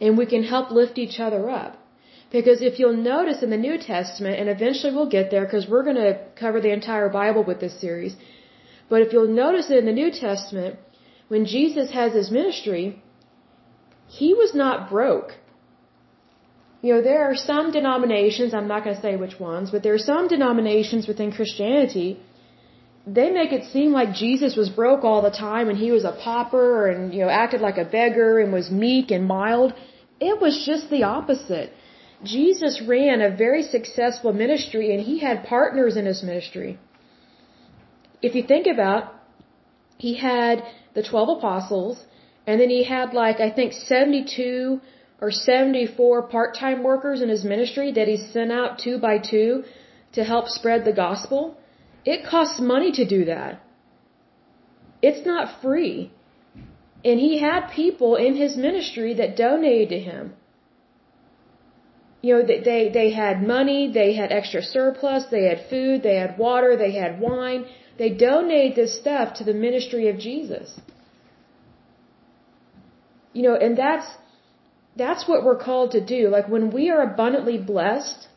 [0.00, 1.78] And we can help lift each other up.
[2.30, 5.84] Because if you'll notice in the New Testament, and eventually we'll get there because we're
[5.84, 8.16] going to cover the entire Bible with this series,
[8.90, 10.76] but if you'll notice in the New Testament,
[11.28, 13.02] when Jesus has his ministry,
[14.06, 15.34] he was not broke.
[16.82, 19.94] You know, there are some denominations, I'm not going to say which ones, but there
[19.94, 22.20] are some denominations within Christianity
[23.06, 26.12] they make it seem like Jesus was broke all the time and he was a
[26.12, 29.72] pauper and, you know, acted like a beggar and was meek and mild.
[30.18, 31.72] It was just the opposite.
[32.24, 36.78] Jesus ran a very successful ministry and he had partners in his ministry.
[38.22, 39.14] If you think about,
[39.98, 40.64] he had
[40.94, 42.04] the 12 apostles
[42.46, 44.80] and then he had like, I think 72
[45.20, 49.62] or 74 part-time workers in his ministry that he sent out two by two
[50.14, 51.56] to help spread the gospel.
[52.14, 53.60] It costs money to do that.
[55.02, 56.12] It's not free.
[57.04, 60.34] And he had people in his ministry that donated to him.
[62.22, 66.16] You know, they, they, they had money, they had extra surplus, they had food, they
[66.16, 67.66] had water, they had wine.
[67.98, 70.80] They donated this stuff to the ministry of Jesus.
[73.32, 74.06] You know, and that's,
[74.96, 76.28] that's what we're called to do.
[76.28, 78.28] Like when we are abundantly blessed,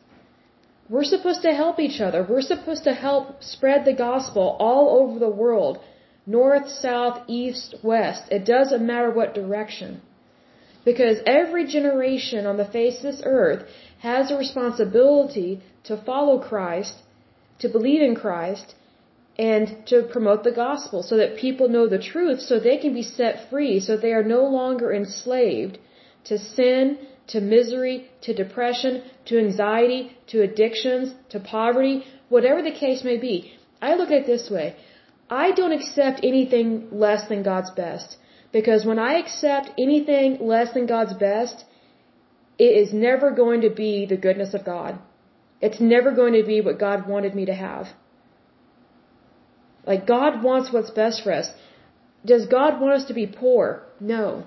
[0.90, 2.20] we're supposed to help each other.
[2.28, 5.78] We're supposed to help spread the gospel all over the world.
[6.26, 8.24] North, south, east, west.
[8.30, 10.00] It doesn't matter what direction.
[10.84, 13.62] Because every generation on the face of this earth
[14.00, 16.94] has a responsibility to follow Christ,
[17.60, 18.74] to believe in Christ,
[19.38, 23.02] and to promote the gospel so that people know the truth so they can be
[23.02, 25.78] set free, so they are no longer enslaved
[26.24, 26.98] to sin,
[27.32, 33.52] to misery, to depression, to anxiety, to addictions, to poverty, whatever the case may be.
[33.80, 34.76] I look at it this way.
[35.28, 38.16] I don't accept anything less than God's best.
[38.52, 41.64] Because when I accept anything less than God's best,
[42.58, 44.98] it is never going to be the goodness of God.
[45.60, 47.88] It's never going to be what God wanted me to have.
[49.86, 51.50] Like God wants what's best for us.
[52.24, 53.82] Does God want us to be poor?
[54.00, 54.46] No.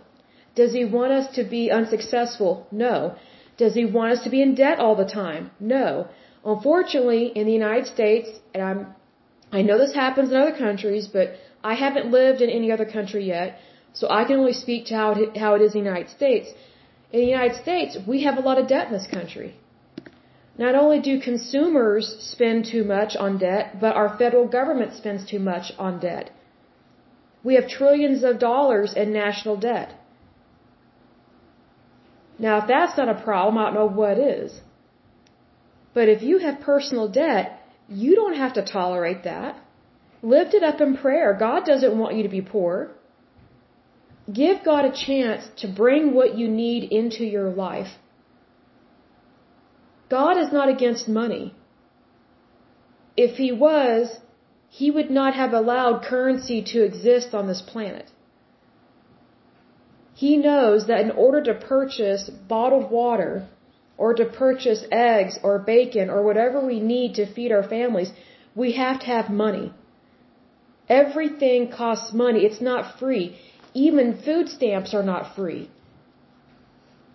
[0.56, 2.68] Does he want us to be unsuccessful?
[2.72, 3.16] No.
[3.58, 5.52] Does he want us to be in debt all the time?
[5.60, 6.08] No.
[6.46, 8.80] Unfortunately, in the United States, and I'm,
[9.52, 13.26] I know this happens in other countries, but I haven't lived in any other country
[13.26, 13.60] yet,
[13.94, 16.50] so I can only speak to how it, how it is in the United States.
[17.12, 19.56] In the United States, we have a lot of debt in this country.
[20.58, 25.40] Not only do consumers spend too much on debt, but our federal government spends too
[25.40, 26.32] much on debt.
[27.44, 29.94] We have trillions of dollars in national debt.
[32.40, 34.62] Now, if that's not a problem, I don't know what is.
[35.94, 39.58] But if you have personal debt, you don't have to tolerate that.
[40.22, 41.36] Lift it up in prayer.
[41.38, 42.92] God doesn't want you to be poor.
[44.32, 47.92] Give God a chance to bring what you need into your life.
[50.10, 51.54] God is not against money.
[53.18, 54.20] If He was,
[54.70, 58.10] He would not have allowed currency to exist on this planet.
[60.24, 63.32] He knows that in order to purchase bottled water,
[63.98, 68.12] or to purchase eggs or bacon or whatever we need to feed our families,
[68.62, 69.68] we have to have money.
[71.02, 72.46] Everything costs money.
[72.46, 73.26] It's not free.
[73.74, 75.70] Even food stamps are not free.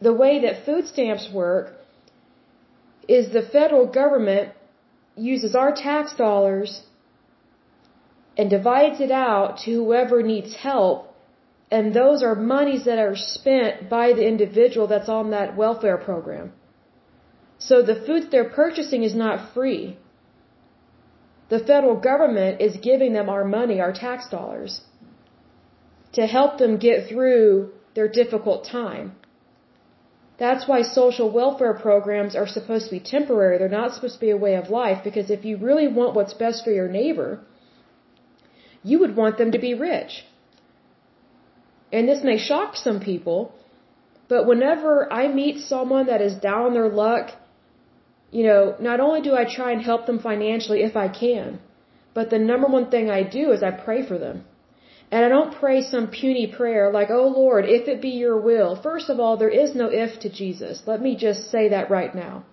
[0.08, 1.66] The way that food stamps work
[3.16, 4.52] is the federal government
[5.16, 6.82] uses our tax dollars
[8.36, 11.07] and divides it out to whoever needs help
[11.70, 16.52] and those are monies that are spent by the individual that's on that welfare program.
[17.58, 19.98] So the food they're purchasing is not free.
[21.50, 24.80] The federal government is giving them our money, our tax dollars,
[26.12, 29.12] to help them get through their difficult time.
[30.38, 33.58] That's why social welfare programs are supposed to be temporary.
[33.58, 36.34] They're not supposed to be a way of life because if you really want what's
[36.34, 37.40] best for your neighbor,
[38.84, 40.24] you would want them to be rich.
[41.92, 43.52] And this may shock some people,
[44.28, 47.30] but whenever I meet someone that is down on their luck,
[48.30, 51.60] you know, not only do I try and help them financially if I can,
[52.12, 54.44] but the number one thing I do is I pray for them.
[55.10, 58.76] And I don't pray some puny prayer like, oh Lord, if it be your will.
[58.76, 60.82] First of all, there is no if to Jesus.
[60.86, 62.44] Let me just say that right now.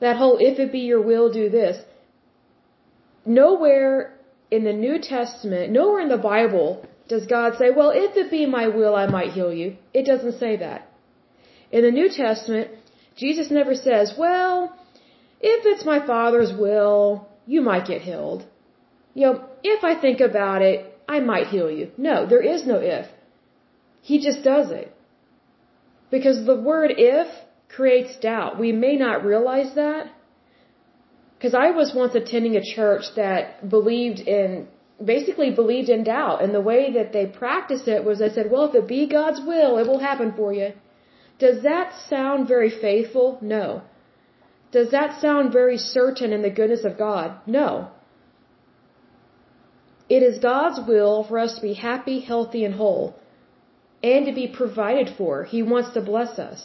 [0.00, 1.76] That whole if it be your will, do this.
[3.26, 4.18] Nowhere
[4.50, 8.46] in the New Testament, nowhere in the Bible does God say, well, if it be
[8.46, 9.76] my will, I might heal you.
[9.92, 10.88] It doesn't say that.
[11.70, 12.70] In the New Testament,
[13.16, 14.76] Jesus never says, well,
[15.40, 18.46] if it's my Father's will, you might get healed.
[19.14, 21.90] You know, if I think about it, I might heal you.
[21.98, 23.06] No, there is no if.
[24.00, 24.94] He just does it.
[26.10, 27.28] Because the word if
[27.68, 28.58] creates doubt.
[28.58, 30.06] We may not realize that.
[31.36, 34.68] Because I was once attending a church that believed in
[35.04, 36.42] basically believed in doubt.
[36.42, 39.40] And the way that they practiced it was they said, well, if it be God's
[39.40, 40.72] will, it will happen for you.
[41.38, 43.38] Does that sound very faithful?
[43.40, 43.82] No.
[44.70, 47.36] Does that sound very certain in the goodness of God?
[47.46, 47.90] No.
[50.14, 53.14] it is God's will for us to be happy, healthy, and whole,
[54.02, 55.44] and to be provided for.
[55.44, 56.60] He wants to bless us.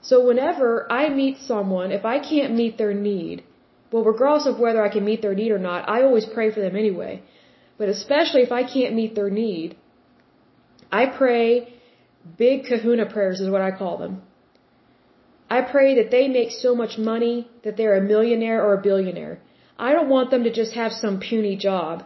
[0.00, 3.44] So whenever I meet someone, if I can't meet their need,
[3.90, 6.60] well, regardless of whether I can meet their need or not, I always pray for
[6.60, 7.22] them anyway.
[7.78, 9.76] But especially if I can't meet their need,
[10.90, 11.74] I pray
[12.38, 14.22] big kahuna prayers is what I call them.
[15.48, 19.38] I pray that they make so much money that they're a millionaire or a billionaire.
[19.78, 22.04] I don't want them to just have some puny job,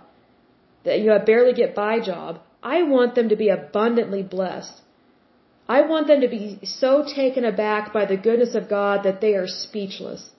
[0.85, 2.41] that you know, barely get by job.
[2.63, 4.83] I want them to be abundantly blessed.
[5.69, 9.35] I want them to be so taken aback by the goodness of God that they
[9.35, 10.31] are speechless.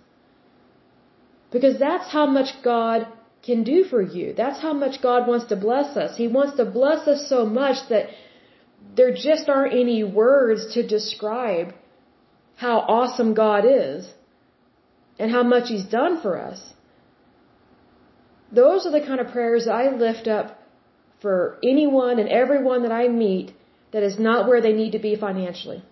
[1.52, 3.08] Because that's how much God
[3.44, 4.34] can do for you.
[4.34, 6.18] That's how much God wants to bless us.
[6.18, 8.10] He wants to bless us so much that
[8.96, 11.74] there just aren't any words to describe
[12.56, 14.10] how awesome God is
[15.20, 16.74] and how much He's done for us.
[18.52, 20.60] Those are the kind of prayers I lift up
[21.22, 23.54] for anyone and everyone that I meet
[23.92, 25.84] that is not where they need to be financially.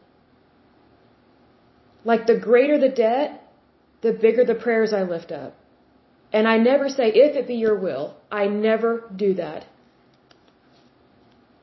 [2.03, 3.48] Like the greater the debt,
[4.01, 5.55] the bigger the prayers I lift up.
[6.31, 8.15] And I never say, if it be your will.
[8.31, 9.65] I never do that.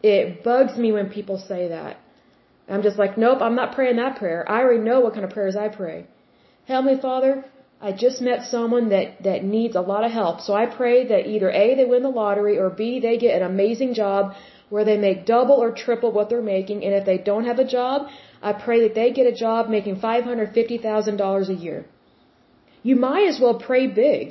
[0.02, 1.98] It bugs me when people say that.
[2.68, 4.44] I'm just like, nope, I'm not praying that prayer.
[4.48, 6.06] I already know what kind of prayers I pray.
[6.66, 7.44] Heavenly Father,
[7.80, 10.40] I just met someone that, that needs a lot of help.
[10.40, 13.46] So I pray that either A, they win the lottery, or B, they get an
[13.46, 14.34] amazing job
[14.68, 16.84] where they make double or triple what they're making.
[16.84, 18.08] And if they don't have a job,
[18.42, 21.86] I pray that they get a job making $550,000 a year.
[22.88, 24.24] You might as well pray big.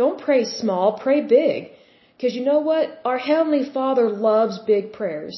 [0.00, 1.70] Don't pray small, pray big.
[2.14, 2.86] Because you know what?
[3.10, 5.36] Our Heavenly Father loves big prayers.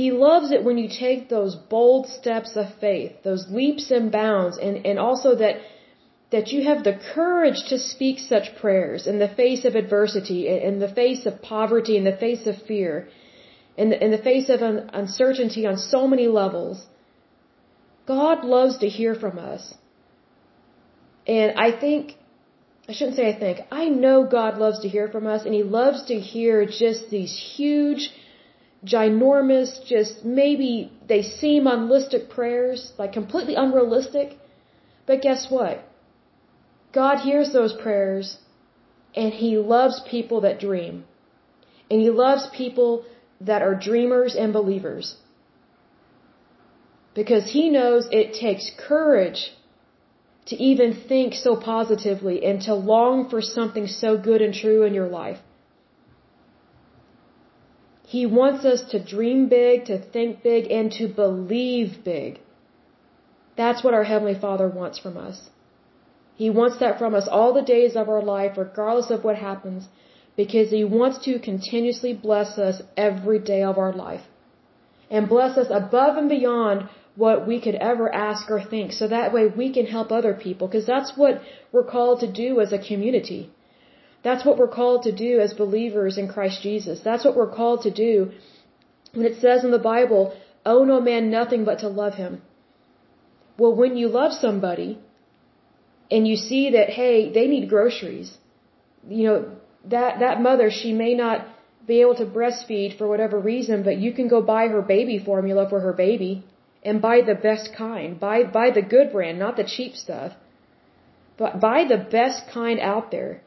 [0.00, 4.58] He loves it when you take those bold steps of faith, those leaps and bounds,
[4.66, 5.56] and, and also that,
[6.34, 10.78] that you have the courage to speak such prayers in the face of adversity, in
[10.84, 13.08] the face of poverty, in the face of fear,
[13.76, 16.86] in the, in the face of un, uncertainty on so many levels.
[18.06, 19.64] God loves to hear from us.
[21.26, 22.14] And I think,
[22.88, 25.62] I shouldn't say I think, I know God loves to hear from us, and He
[25.62, 28.10] loves to hear just these huge,
[28.84, 34.36] ginormous, just maybe they seem unrealistic prayers, like completely unrealistic.
[35.06, 35.84] But guess what?
[36.92, 38.38] God hears those prayers
[39.14, 41.04] and He loves people that dream.
[41.90, 43.04] And He loves people
[43.40, 45.16] that are dreamers and believers.
[47.14, 49.52] Because He knows it takes courage
[50.46, 54.94] to even think so positively and to long for something so good and true in
[54.94, 55.38] your life.
[58.14, 62.40] He wants us to dream big, to think big, and to believe big.
[63.56, 65.48] That's what our Heavenly Father wants from us.
[66.34, 69.88] He wants that from us all the days of our life, regardless of what happens,
[70.36, 74.22] because He wants to continuously bless us every day of our life.
[75.10, 79.32] And bless us above and beyond what we could ever ask or think, so that
[79.32, 82.78] way we can help other people, because that's what we're called to do as a
[82.78, 83.50] community.
[84.22, 87.00] That's what we're called to do as believers in Christ Jesus.
[87.00, 88.32] That's what we're called to do
[89.12, 92.40] when it says in the Bible, owe no man nothing but to love him.
[93.58, 94.98] Well, when you love somebody
[96.10, 98.38] and you see that, hey, they need groceries,
[99.06, 99.50] you know,
[99.84, 101.46] that, that mother, she may not
[101.86, 105.68] be able to breastfeed for whatever reason, but you can go buy her baby formula
[105.68, 106.44] for her baby
[106.84, 108.18] and buy the best kind.
[108.18, 110.32] Buy, buy the good brand, not the cheap stuff.
[111.38, 113.42] But buy the best kind out there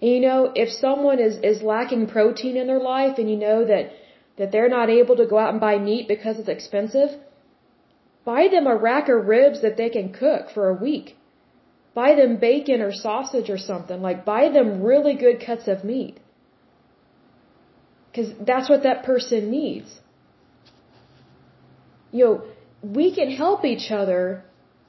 [0.00, 3.64] and you know, if someone is, is lacking protein in their life and you know
[3.66, 3.92] that,
[4.38, 7.10] that they're not able to go out and buy meat because it's expensive,
[8.24, 11.16] buy them a rack of ribs that they can cook for a week.
[11.92, 14.00] Buy them bacon or sausage or something.
[14.00, 16.18] Like, buy them really good cuts of meat.
[18.10, 20.00] Because that's what that person needs.
[22.12, 22.42] You know,
[22.82, 24.42] we can help each other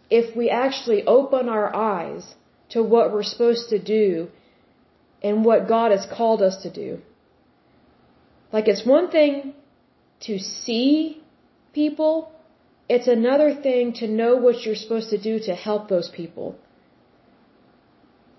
[0.10, 2.36] if we actually open our eyes
[2.70, 4.30] to what we're supposed to do
[5.22, 7.00] and what God has called us to do.
[8.52, 9.54] Like it's one thing
[10.22, 11.22] to see
[11.74, 12.32] people,
[12.90, 16.58] it's another thing to know what you're supposed to do to help those people.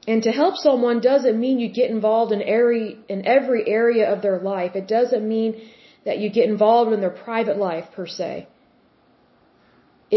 [0.07, 4.21] And to help someone doesn't mean you get involved in every, in every area of
[4.21, 4.73] their life.
[4.75, 5.63] It doesn't mean
[6.05, 8.49] that you get involved in their private life per se.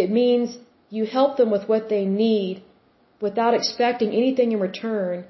[0.02, 0.58] It means
[0.90, 2.62] you help them with what they need
[3.22, 5.26] without expecting anything in return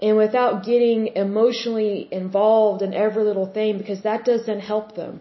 [0.00, 5.20] and without getting emotionally involved in every little thing because that doesn't help them.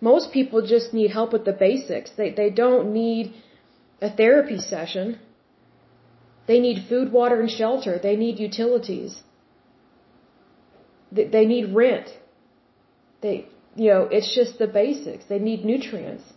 [0.00, 2.10] Most people just need help with the basics.
[2.20, 3.34] They they don't need
[4.08, 5.18] a therapy session.
[6.48, 7.98] They need food, water, and shelter.
[8.08, 9.22] They need utilities.
[11.10, 12.08] They they need rent.
[13.22, 13.36] They,
[13.74, 15.24] you know, it's just the basics.
[15.32, 16.35] They need nutrients.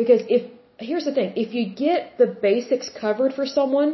[0.00, 0.42] Because if,
[0.88, 3.90] here's the thing, if you get the basics covered for someone,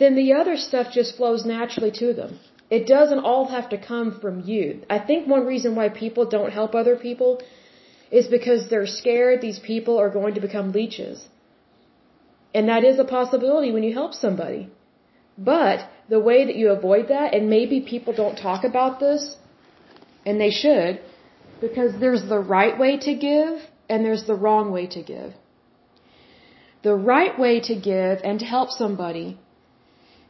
[0.00, 2.30] then the other stuff just flows naturally to them.
[2.76, 4.64] It doesn't all have to come from you.
[4.96, 7.30] I think one reason why people don't help other people
[8.20, 11.28] is because they're scared these people are going to become leeches.
[12.56, 14.62] And that is a possibility when you help somebody.
[15.52, 15.78] But
[16.14, 19.36] the way that you avoid that, and maybe people don't talk about this,
[20.26, 21.00] and they should,
[21.60, 23.54] because there's the right way to give
[23.88, 25.32] and there's the wrong way to give.
[26.82, 29.38] The right way to give and to help somebody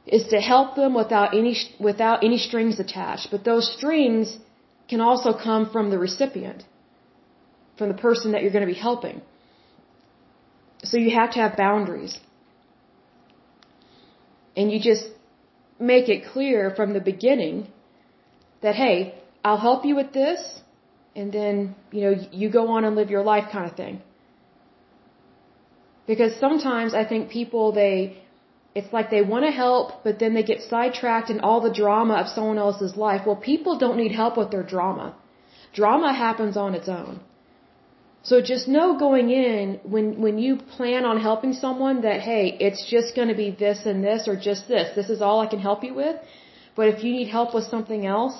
[0.06, 3.28] is to help them without any without any strings attached.
[3.30, 4.36] But those strings
[4.88, 6.64] can also come from the recipient,
[7.78, 9.22] from the person that you're going to be helping.
[10.84, 12.20] So you have to have boundaries.
[14.56, 15.06] And you just
[15.80, 17.68] make it clear from the beginning
[18.60, 20.60] that hey, I'll help you with this
[21.16, 24.02] and then, you know, you go on and live your life kind of thing.
[26.06, 28.18] Because sometimes I think people they
[28.74, 32.14] it's like they want to help, but then they get sidetracked in all the drama
[32.14, 33.22] of someone else's life.
[33.24, 35.14] Well, people don't need help with their drama.
[35.72, 37.20] Drama happens on its own.
[38.24, 42.82] So just know going in when when you plan on helping someone that hey, it's
[42.90, 44.94] just going to be this and this or just this.
[44.96, 46.16] This is all I can help you with.
[46.74, 48.38] But if you need help with something else,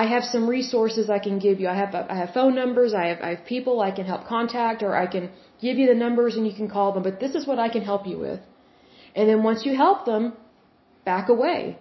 [0.00, 1.68] I have some resources I can give you.
[1.72, 4.82] I have I have phone numbers, I have I have people I can help contact
[4.86, 5.30] or I can
[5.64, 7.84] give you the numbers and you can call them, but this is what I can
[7.90, 8.40] help you with.
[9.14, 10.32] And then once you help them,
[11.04, 11.78] back away.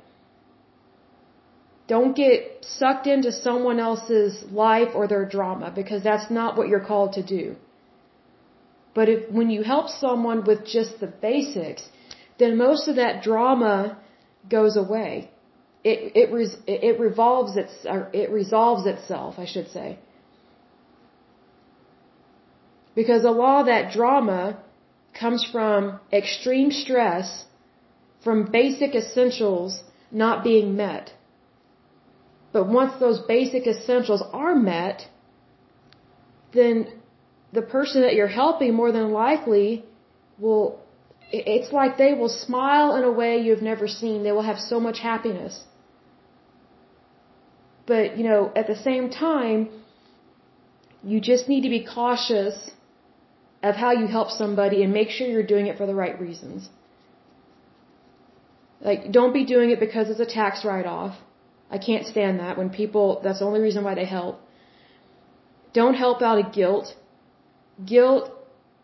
[1.94, 6.88] Don't get sucked into someone else's life or their drama because that's not what you're
[6.92, 7.56] called to do.
[8.94, 11.84] But if, when you help someone with just the basics,
[12.38, 13.98] then most of that drama
[14.58, 15.33] goes away.
[15.84, 16.30] It, it,
[16.68, 17.74] it revolves its,
[18.14, 20.00] it resolves itself, I should say.
[22.96, 24.60] Because a lot of that drama
[25.20, 27.46] comes from extreme stress
[28.24, 31.12] from basic essentials not being met.
[32.54, 35.08] But once those basic essentials are met,
[36.54, 36.88] then
[37.52, 39.84] the person that you're helping more than likely
[40.40, 40.80] will,
[41.32, 44.24] it's like they will smile in a way you've never seen.
[44.24, 45.64] They will have so much happiness.
[47.86, 49.70] But, you know, at the same time,
[51.04, 52.72] you just need to be cautious
[53.62, 56.70] of how you help somebody and make sure you're doing it for the right reasons.
[58.82, 61.16] Like, don't be doing it because it's a tax write-off.
[61.72, 64.40] I can't stand that when people, that's the only reason why they help.
[65.74, 66.94] Don't help out of guilt.
[67.84, 68.32] Guilt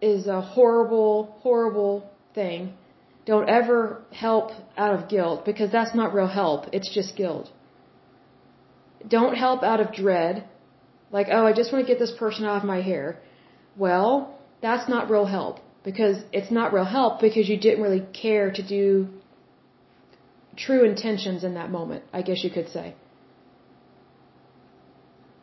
[0.02, 2.74] is a horrible, horrible thing.
[3.26, 6.66] Don't ever help out of guilt because that's not real help.
[6.72, 7.52] It's just guilt.
[9.08, 10.44] Don't help out of dread.
[11.12, 13.20] Like, oh, I just want to get this person out of my hair.
[13.76, 18.52] Well, that's not real help because it's not real help because you didn't really care
[18.52, 19.08] to do
[20.58, 22.94] true intentions in that moment, I guess you could say.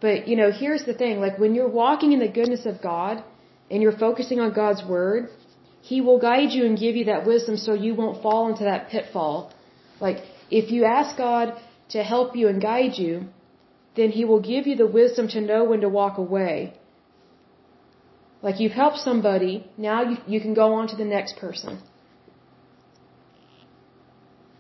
[0.01, 3.25] But, you know, here's the thing like when you're walking in the goodness of God
[3.71, 5.31] and you're focusing on God's word,
[5.81, 8.89] He will guide you and give you that wisdom so you won't fall into that
[8.91, 9.53] pitfall.
[10.01, 10.19] Like,
[10.51, 11.55] if you ask God
[11.91, 13.25] to help you and guide you,
[13.97, 16.75] then He will give you the wisdom to know when to walk away
[18.47, 21.81] like you've helped somebody, now you, you can go on to the next person.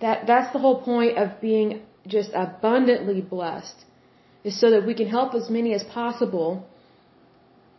[0.01, 3.84] That, that's the whole point of being just abundantly blessed,
[4.45, 6.66] is so that we can help as many as possible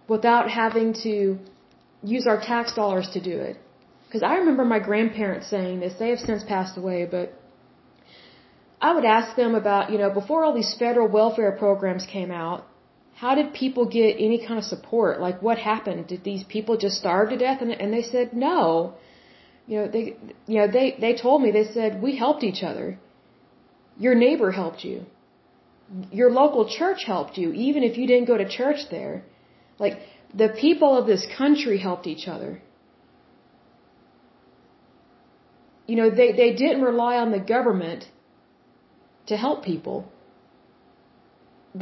[0.07, 1.37] without having to
[2.03, 3.57] use our tax dollars to do it.
[4.05, 5.93] Because I remember my grandparents saying this.
[5.99, 7.33] They have since passed away, but
[8.79, 12.65] I would ask them about, you know, before all these federal welfare programs came out,
[13.15, 15.19] how did people get any kind of support?
[15.19, 16.07] Like, what happened?
[16.07, 17.61] Did these people just starve to death?
[17.61, 18.93] And, and they said, no.
[19.65, 20.15] You know, they,
[20.45, 22.99] you know, they, they told me, they said, we helped each other.
[23.97, 25.05] Your neighbor helped you.
[26.11, 29.23] Your local church helped you, even if you didn't go to church there.
[29.79, 29.97] Like,
[30.33, 32.61] the people of this country helped each other.
[35.87, 38.05] You know, they, they didn't rely on the government
[39.27, 39.97] to help people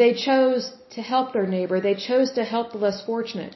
[0.02, 1.80] they chose to help their neighbor.
[1.80, 3.56] They chose to help the less fortunate.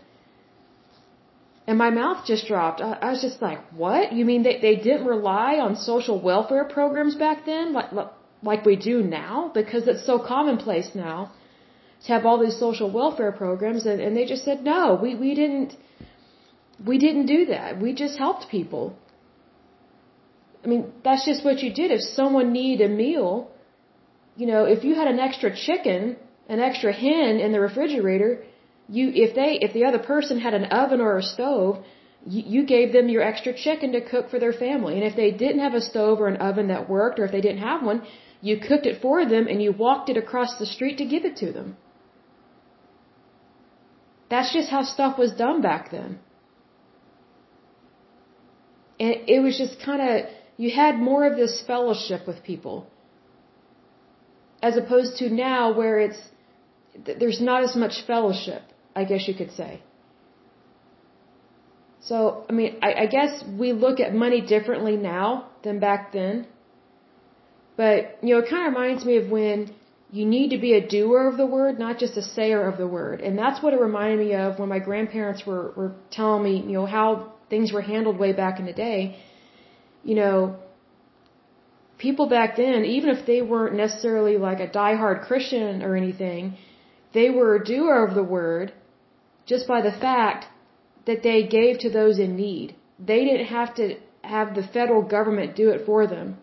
[1.68, 2.82] And my mouth just dropped.
[2.82, 4.14] I, I was just like, what?
[4.14, 7.92] You mean they, they didn't rely on social welfare programs back then like,
[8.42, 9.52] like we do now?
[9.54, 11.32] Because it's so commonplace now
[12.06, 15.36] to have all these social welfare programs and, and they just said, no, we, we
[15.36, 15.76] didn't,
[16.84, 17.80] we didn't do that.
[17.80, 18.98] We just helped people.
[20.64, 21.92] I mean, that's just what you did.
[21.92, 23.52] If someone needed a meal,
[24.36, 26.18] you know, if you had an extra chicken,
[26.48, 28.44] an extra hen in the refrigerator,
[28.88, 31.84] you, if they, if the other person had an oven or a stove,
[32.26, 34.96] you, you gave them your extra chicken to cook for their family.
[34.96, 37.42] And if they didn't have a stove or an oven that worked, or if they
[37.42, 38.02] didn't have one,
[38.42, 41.38] you cooked it for them and you walked it across the street to give it
[41.38, 41.78] to them.
[44.30, 46.20] That's just how stuff was done back then.
[49.00, 52.88] And it was just kind of, you had more of this fellowship with people.
[54.62, 56.22] As opposed to now where it's,
[57.20, 58.62] there's not as much fellowship,
[58.96, 59.82] I guess you could say.
[62.02, 66.48] So, I mean, I, I guess we look at money differently now than back then.
[67.78, 69.74] But, you know, it kind of reminds me of when
[70.12, 72.88] you need to be a doer of the word, not just a sayer of the
[72.88, 73.22] word.
[73.22, 76.74] And that's what it reminded me of when my grandparents were, were telling me, you
[76.74, 79.20] know, how things were handled way back in the day.
[80.04, 80.58] You know,
[82.00, 86.58] people back then, even if they weren't necessarily like a diehard Christian or anything,
[87.14, 88.74] they were a doer of the word
[89.46, 90.46] just by the fact
[91.06, 92.76] that they gave to those in need.
[93.12, 93.86] They didn't have to
[94.24, 96.38] have the federal government do it for them.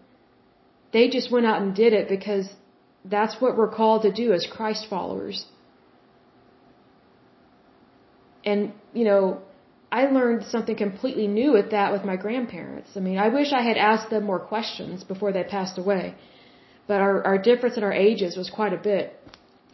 [0.92, 2.46] They just went out and did it because
[3.04, 5.46] that's what we're called to do as Christ followers.
[8.44, 9.42] And, you know,
[9.91, 12.91] I learned something completely new with that with my grandparents.
[12.97, 16.14] I mean, I wish I had asked them more questions before they passed away.
[16.87, 19.14] But our, our difference in our ages was quite a bit.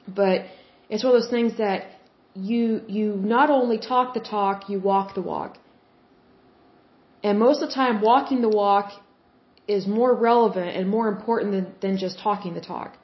[0.07, 0.47] But
[0.89, 1.87] it's one of those things that
[2.35, 5.59] you, you not only talk the talk, you walk the walk.
[7.23, 8.93] And most of the time, walking the walk
[9.69, 12.97] is more relevant and more important than, than just talking the talk.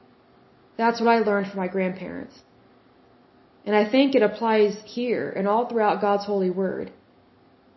[0.76, 2.34] That's what I learned from my grandparents.
[3.68, 6.90] And I think it applies here and all throughout God's holy word.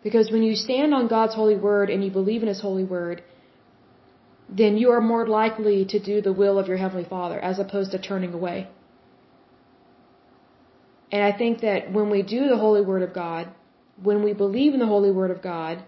[0.02, 3.22] Because when you stand on God's holy word and you believe in His holy word,
[4.48, 7.90] then you are more likely to do the will of your Heavenly Father as opposed
[7.90, 8.68] to turning away.
[11.10, 13.50] And I think that when we do the holy word of God,
[14.02, 15.84] when we believe in the holy word of God,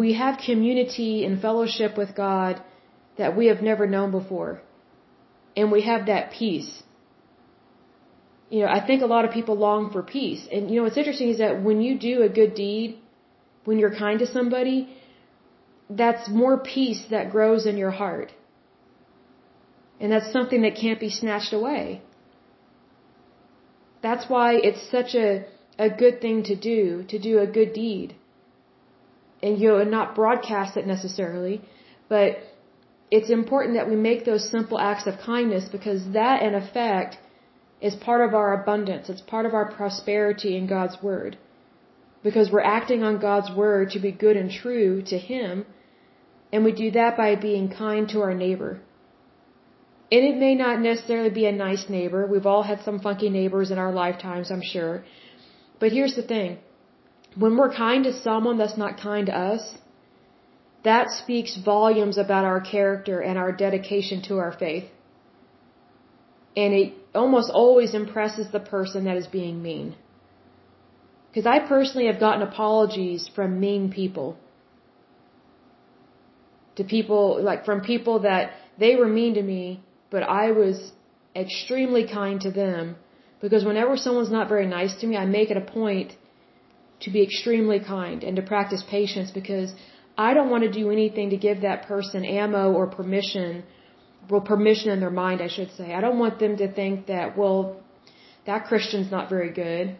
[0.00, 2.62] we have community and fellowship with God
[3.18, 4.62] that we have never known before
[5.56, 6.84] and we have that peace.
[8.52, 10.42] You know, I think a lot of people long for peace.
[10.54, 12.98] And you know, what's interesting is that when you do a good deed,
[13.64, 14.78] when you're kind to somebody,
[16.02, 18.34] that's more peace that grows in your heart.
[20.00, 22.02] And that's something that can't be snatched away.
[24.02, 25.28] That's why it's such a,
[25.78, 28.14] a good thing to do, to do a good deed.
[29.42, 31.62] And you know, and not broadcast it necessarily,
[32.10, 32.38] but
[33.10, 37.16] it's important that we make those simple acts of kindness because that, in effect,
[37.88, 39.10] is part of our abundance.
[39.12, 41.36] It's part of our prosperity in God's Word.
[42.22, 45.66] Because we're acting on God's Word to be good and true to Him,
[46.52, 48.72] and we do that by being kind to our neighbor.
[50.14, 52.20] And it may not necessarily be a nice neighbor.
[52.26, 55.04] We've all had some funky neighbors in our lifetimes, I'm sure.
[55.80, 56.58] But here's the thing.
[57.34, 59.62] When we're kind to someone that's not kind to us,
[60.84, 64.84] that speaks volumes about our character and our dedication to our faith.
[66.56, 69.94] And it almost always impresses the person that is being mean.
[71.28, 74.36] Because I personally have gotten apologies from mean people.
[76.76, 80.92] To people, like from people that they were mean to me, but I was
[81.34, 82.96] extremely kind to them.
[83.40, 86.16] Because whenever someone's not very nice to me, I make it a point
[87.00, 89.74] to be extremely kind and to practice patience because
[90.16, 93.64] I don't want to do anything to give that person ammo or permission,
[94.28, 95.92] well, permission in their mind, I should say.
[95.94, 97.80] I don't want them to think that, well,
[98.46, 99.96] that Christian's not very good.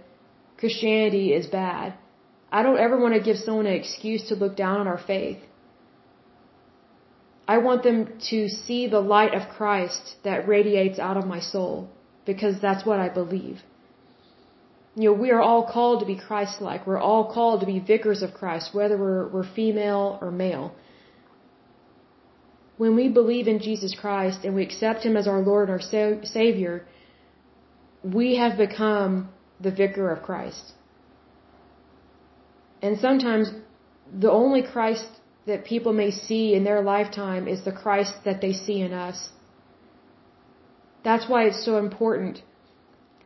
[0.59, 1.95] Christianity is bad.
[2.51, 5.39] I don't ever want to give someone an excuse to look down on our faith.
[7.49, 11.89] I want them to see the light of Christ that radiates out of my soul
[12.25, 13.61] because that's what I believe.
[14.95, 16.87] You know, we are all called to be Christ-like.
[16.87, 20.75] We're all called to be vicars of Christ, whether we're, we're female or male.
[22.77, 26.25] When we believe in Jesus Christ and we accept Him as our Lord and our
[26.25, 26.87] Savior,
[28.03, 29.29] we have become
[29.61, 30.73] the vicar of Christ.
[32.81, 33.51] And sometimes
[34.13, 35.07] the only Christ
[35.47, 39.31] that people may see in their lifetime is the Christ that they see in us.
[41.05, 42.43] That's why it's so important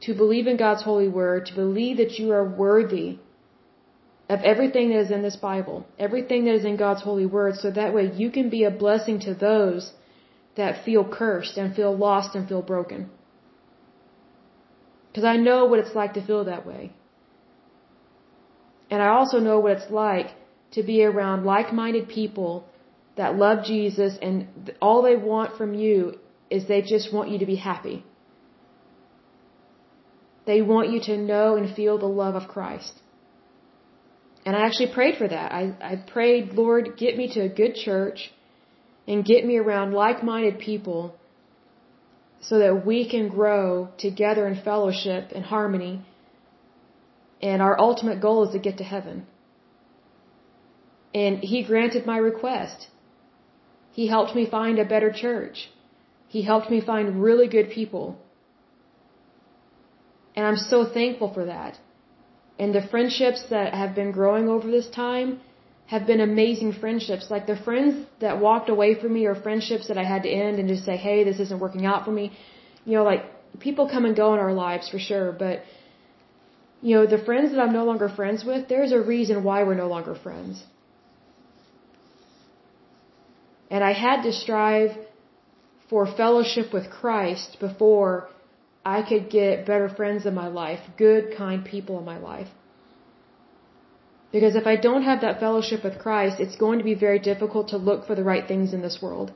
[0.03, 3.19] to believe in God's holy word, to believe that you are worthy
[4.29, 7.71] of everything that is in this Bible, everything that is in God's holy word, so
[7.71, 9.93] that way you can be a blessing to those
[10.57, 13.09] that feel cursed and feel lost and feel broken.
[15.09, 16.93] Because I know what it's like to feel that way.
[18.91, 20.29] And I also know what it's like
[20.73, 22.67] to be around like minded people
[23.17, 26.19] that love Jesus and all they want from you
[26.51, 28.05] is they just want you to be happy.
[30.47, 32.93] They want you to know and feel the love of Christ.
[34.47, 35.53] And I actually prayed for that.
[35.53, 38.33] I, I prayed, Lord, get me to a good church
[39.09, 41.17] and get me around like-minded people
[42.41, 45.95] so that we can grow together in fellowship and harmony.
[47.43, 49.27] And our ultimate goal is to get to heaven.
[51.13, 52.87] And he granted my request.
[53.93, 55.71] He helped me find a better church.
[56.29, 58.17] He helped me find really good people.
[60.37, 61.81] And I'm so thankful for that.
[62.59, 65.41] And the friendships that have been growing over this time
[65.87, 67.31] have been amazing friendships.
[67.31, 70.59] Like the friends that walked away from me or friendships that I had to end
[70.59, 72.33] and just say, hey, this isn't working out for me.
[72.85, 73.25] You know, like
[73.61, 75.63] people come and go in our lives for sure, but
[76.83, 79.75] you know, the friends that I'm no longer friends with, there's a reason why we're
[79.75, 80.63] no longer friends.
[83.71, 84.91] And I had to strive
[85.91, 88.29] for fellowship with Christ before
[88.95, 92.51] I could get better friends in my life, good, kind people in my life.
[94.31, 97.69] Because if I don't have that fellowship with Christ, it's going to be very difficult
[97.73, 99.33] to look for the right things in this world.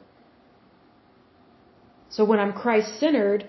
[2.11, 3.49] So when I'm Christ centered,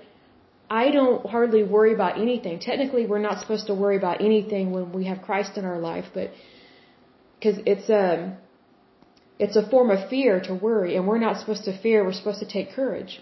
[0.81, 2.59] I don't hardly worry about anything.
[2.59, 6.05] Technically, we're not supposed to worry about anything when we have Christ in our life,
[6.13, 6.31] but
[7.35, 8.37] because it's a um,
[9.43, 12.03] it's a form of fear to worry, and we're not supposed to fear.
[12.05, 13.13] We're supposed to take courage.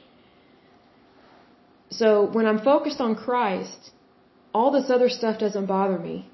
[1.89, 3.91] So when I'm focused on Christ,
[4.53, 6.29] all this other stuff doesn't bother me.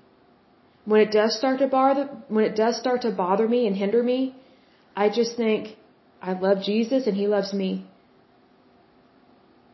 [0.85, 4.03] When it does start to bother, when it does start to bother me and hinder
[4.03, 4.35] me,
[4.95, 5.75] I just think,
[6.21, 7.85] I love Jesus and He loves me.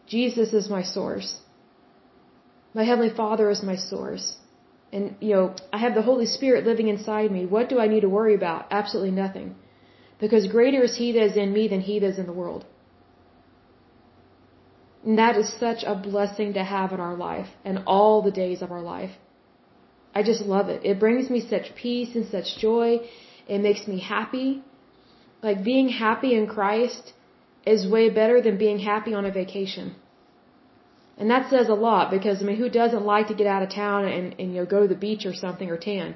[0.08, 1.40] Jesus is my source.
[2.74, 4.38] My Heavenly Father is my source.
[4.94, 7.46] And, you know, I have the Holy Spirit living inside me.
[7.46, 8.68] What do I need to worry about?
[8.72, 9.56] Absolutely nothing.
[10.20, 12.66] Because greater is He that is in me than He that is in the world.
[15.04, 18.62] And that is such a blessing to have in our life and all the days
[18.62, 19.12] of our life.
[20.14, 20.86] I just love it.
[20.86, 23.00] It brings me such peace and such joy.
[23.48, 24.64] It makes me happy.
[25.42, 27.14] Like being happy in Christ
[27.66, 29.96] is way better than being happy on a vacation.
[31.18, 33.70] And that says a lot because I mean who doesn't like to get out of
[33.70, 36.16] town and, and you know go to the beach or something or tan?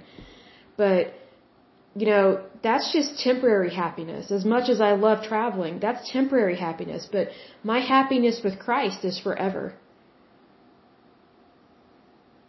[0.78, 1.14] But
[1.96, 4.30] you know, that's just temporary happiness.
[4.30, 7.08] As much as I love traveling, that's temporary happiness.
[7.10, 7.30] But
[7.64, 9.74] my happiness with Christ is forever.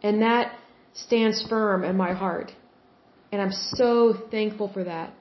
[0.02, 0.52] And that
[0.94, 2.50] stands firm in my heart.
[3.30, 5.12] And I'm so thankful for that.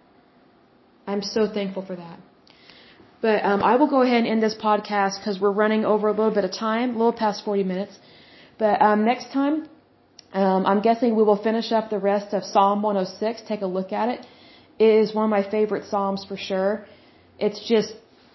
[1.05, 2.19] I'm so thankful for that.
[3.21, 6.11] But um, I will go ahead and end this podcast because we're running over a
[6.11, 7.97] little bit of time, a little past 40 minutes.
[8.57, 9.67] But um, next time,
[10.35, 13.43] um, I'm guessing we will finish up the rest of Psalm 106.
[13.47, 14.25] Take a look at it.
[14.77, 16.85] It is one of my favorite Psalms for sure.
[17.39, 17.93] It's just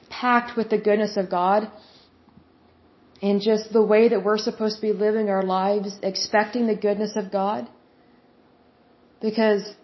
[0.08, 1.70] packed with the goodness of God
[3.20, 7.16] and just the way that we're supposed to be living our lives, expecting the goodness
[7.16, 7.68] of God.
[9.20, 9.74] Because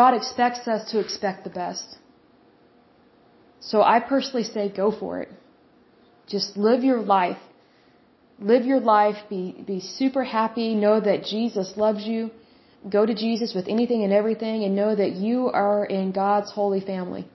[0.00, 1.98] God expects us to expect the best.
[3.60, 5.28] So I personally say go for it.
[6.26, 7.45] Just live your life
[8.38, 12.30] live your life, be, be super happy, know that Jesus loves you,
[12.88, 16.80] go to Jesus with anything and everything, and know that you are in God's holy
[16.80, 17.26] family.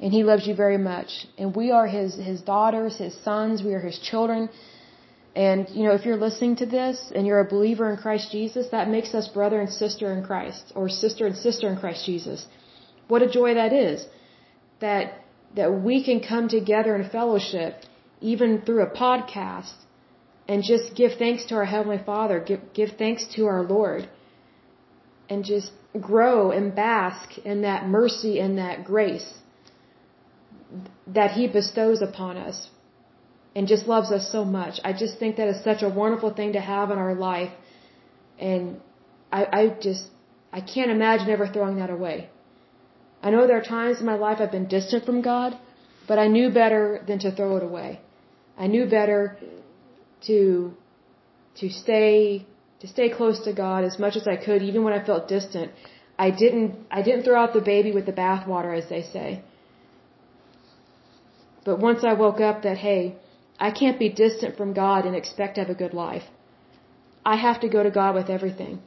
[0.00, 1.26] And He loves you very much.
[1.38, 4.48] And we are His, His daughters, His sons, we are His children.
[5.34, 8.66] And, you know, if you're listening to this and you're a believer in Christ Jesus,
[8.70, 12.46] that makes us brother and sister in Christ, or sister and sister in Christ Jesus.
[13.08, 14.04] What a joy that is.
[14.80, 15.24] That,
[15.54, 17.76] that we can come together in fellowship,
[18.20, 19.72] even through a podcast,
[20.48, 24.08] and just give thanks to our Heavenly Father, give, give thanks to our Lord,
[25.28, 29.34] and just grow and bask in that mercy and that grace
[31.06, 32.70] that He bestows upon us
[33.54, 34.80] and just loves us so much.
[34.84, 37.52] I just think that is such a wonderful thing to have in our life,
[38.38, 38.80] and
[39.30, 40.04] I, I just,
[40.52, 42.30] I can't imagine ever throwing that away.
[43.22, 45.56] I know there are times in my life I've been distant from God,
[46.08, 48.00] but I knew better than to throw it away.
[48.58, 49.38] I knew better
[50.26, 50.74] to
[51.60, 52.46] to stay
[52.80, 55.70] to stay close to God as much as I could, even when I felt distant.
[56.18, 59.42] I didn't I didn't throw out the baby with the bathwater, as they say.
[61.64, 63.16] But once I woke up that hey,
[63.58, 66.24] I can't be distant from God and expect to have a good life.
[67.24, 68.80] I have to go to God with everything.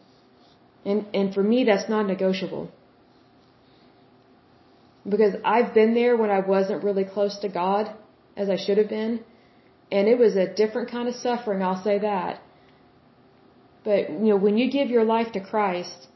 [0.86, 2.66] And and for me that's non negotiable.
[5.14, 7.94] Because I've been there when I wasn't really close to God
[8.36, 9.24] as I should have been
[9.92, 12.42] and it was a different kind of suffering, I'll say that.
[13.84, 16.08] But, you know, when you give your life to Christ,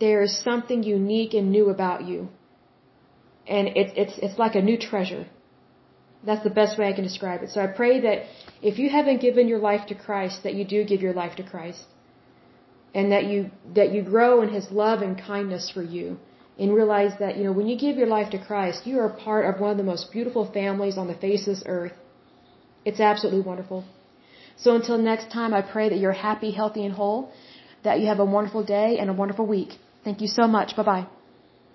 [0.00, 2.28] there is something unique and new about you.
[3.46, 5.26] and it's it's it's like a new treasure.
[6.26, 7.50] That's the best way I can describe it.
[7.50, 8.18] So I pray that
[8.70, 11.44] if you haven't given your life to Christ, that you do give your life to
[11.52, 11.84] Christ.
[12.94, 16.18] And that you that you grow in his love and kindness for you.
[16.58, 19.46] And realize that, you know, when you give your life to Christ, you are part
[19.50, 21.96] of one of the most beautiful families on the face of this earth.
[22.84, 23.84] It's absolutely wonderful.
[24.56, 27.32] So until next time, I pray that you're happy, healthy, and whole,
[27.84, 29.70] that you have a wonderful day and a wonderful week.
[30.04, 30.76] Thank you so much.
[30.76, 31.06] Bye bye.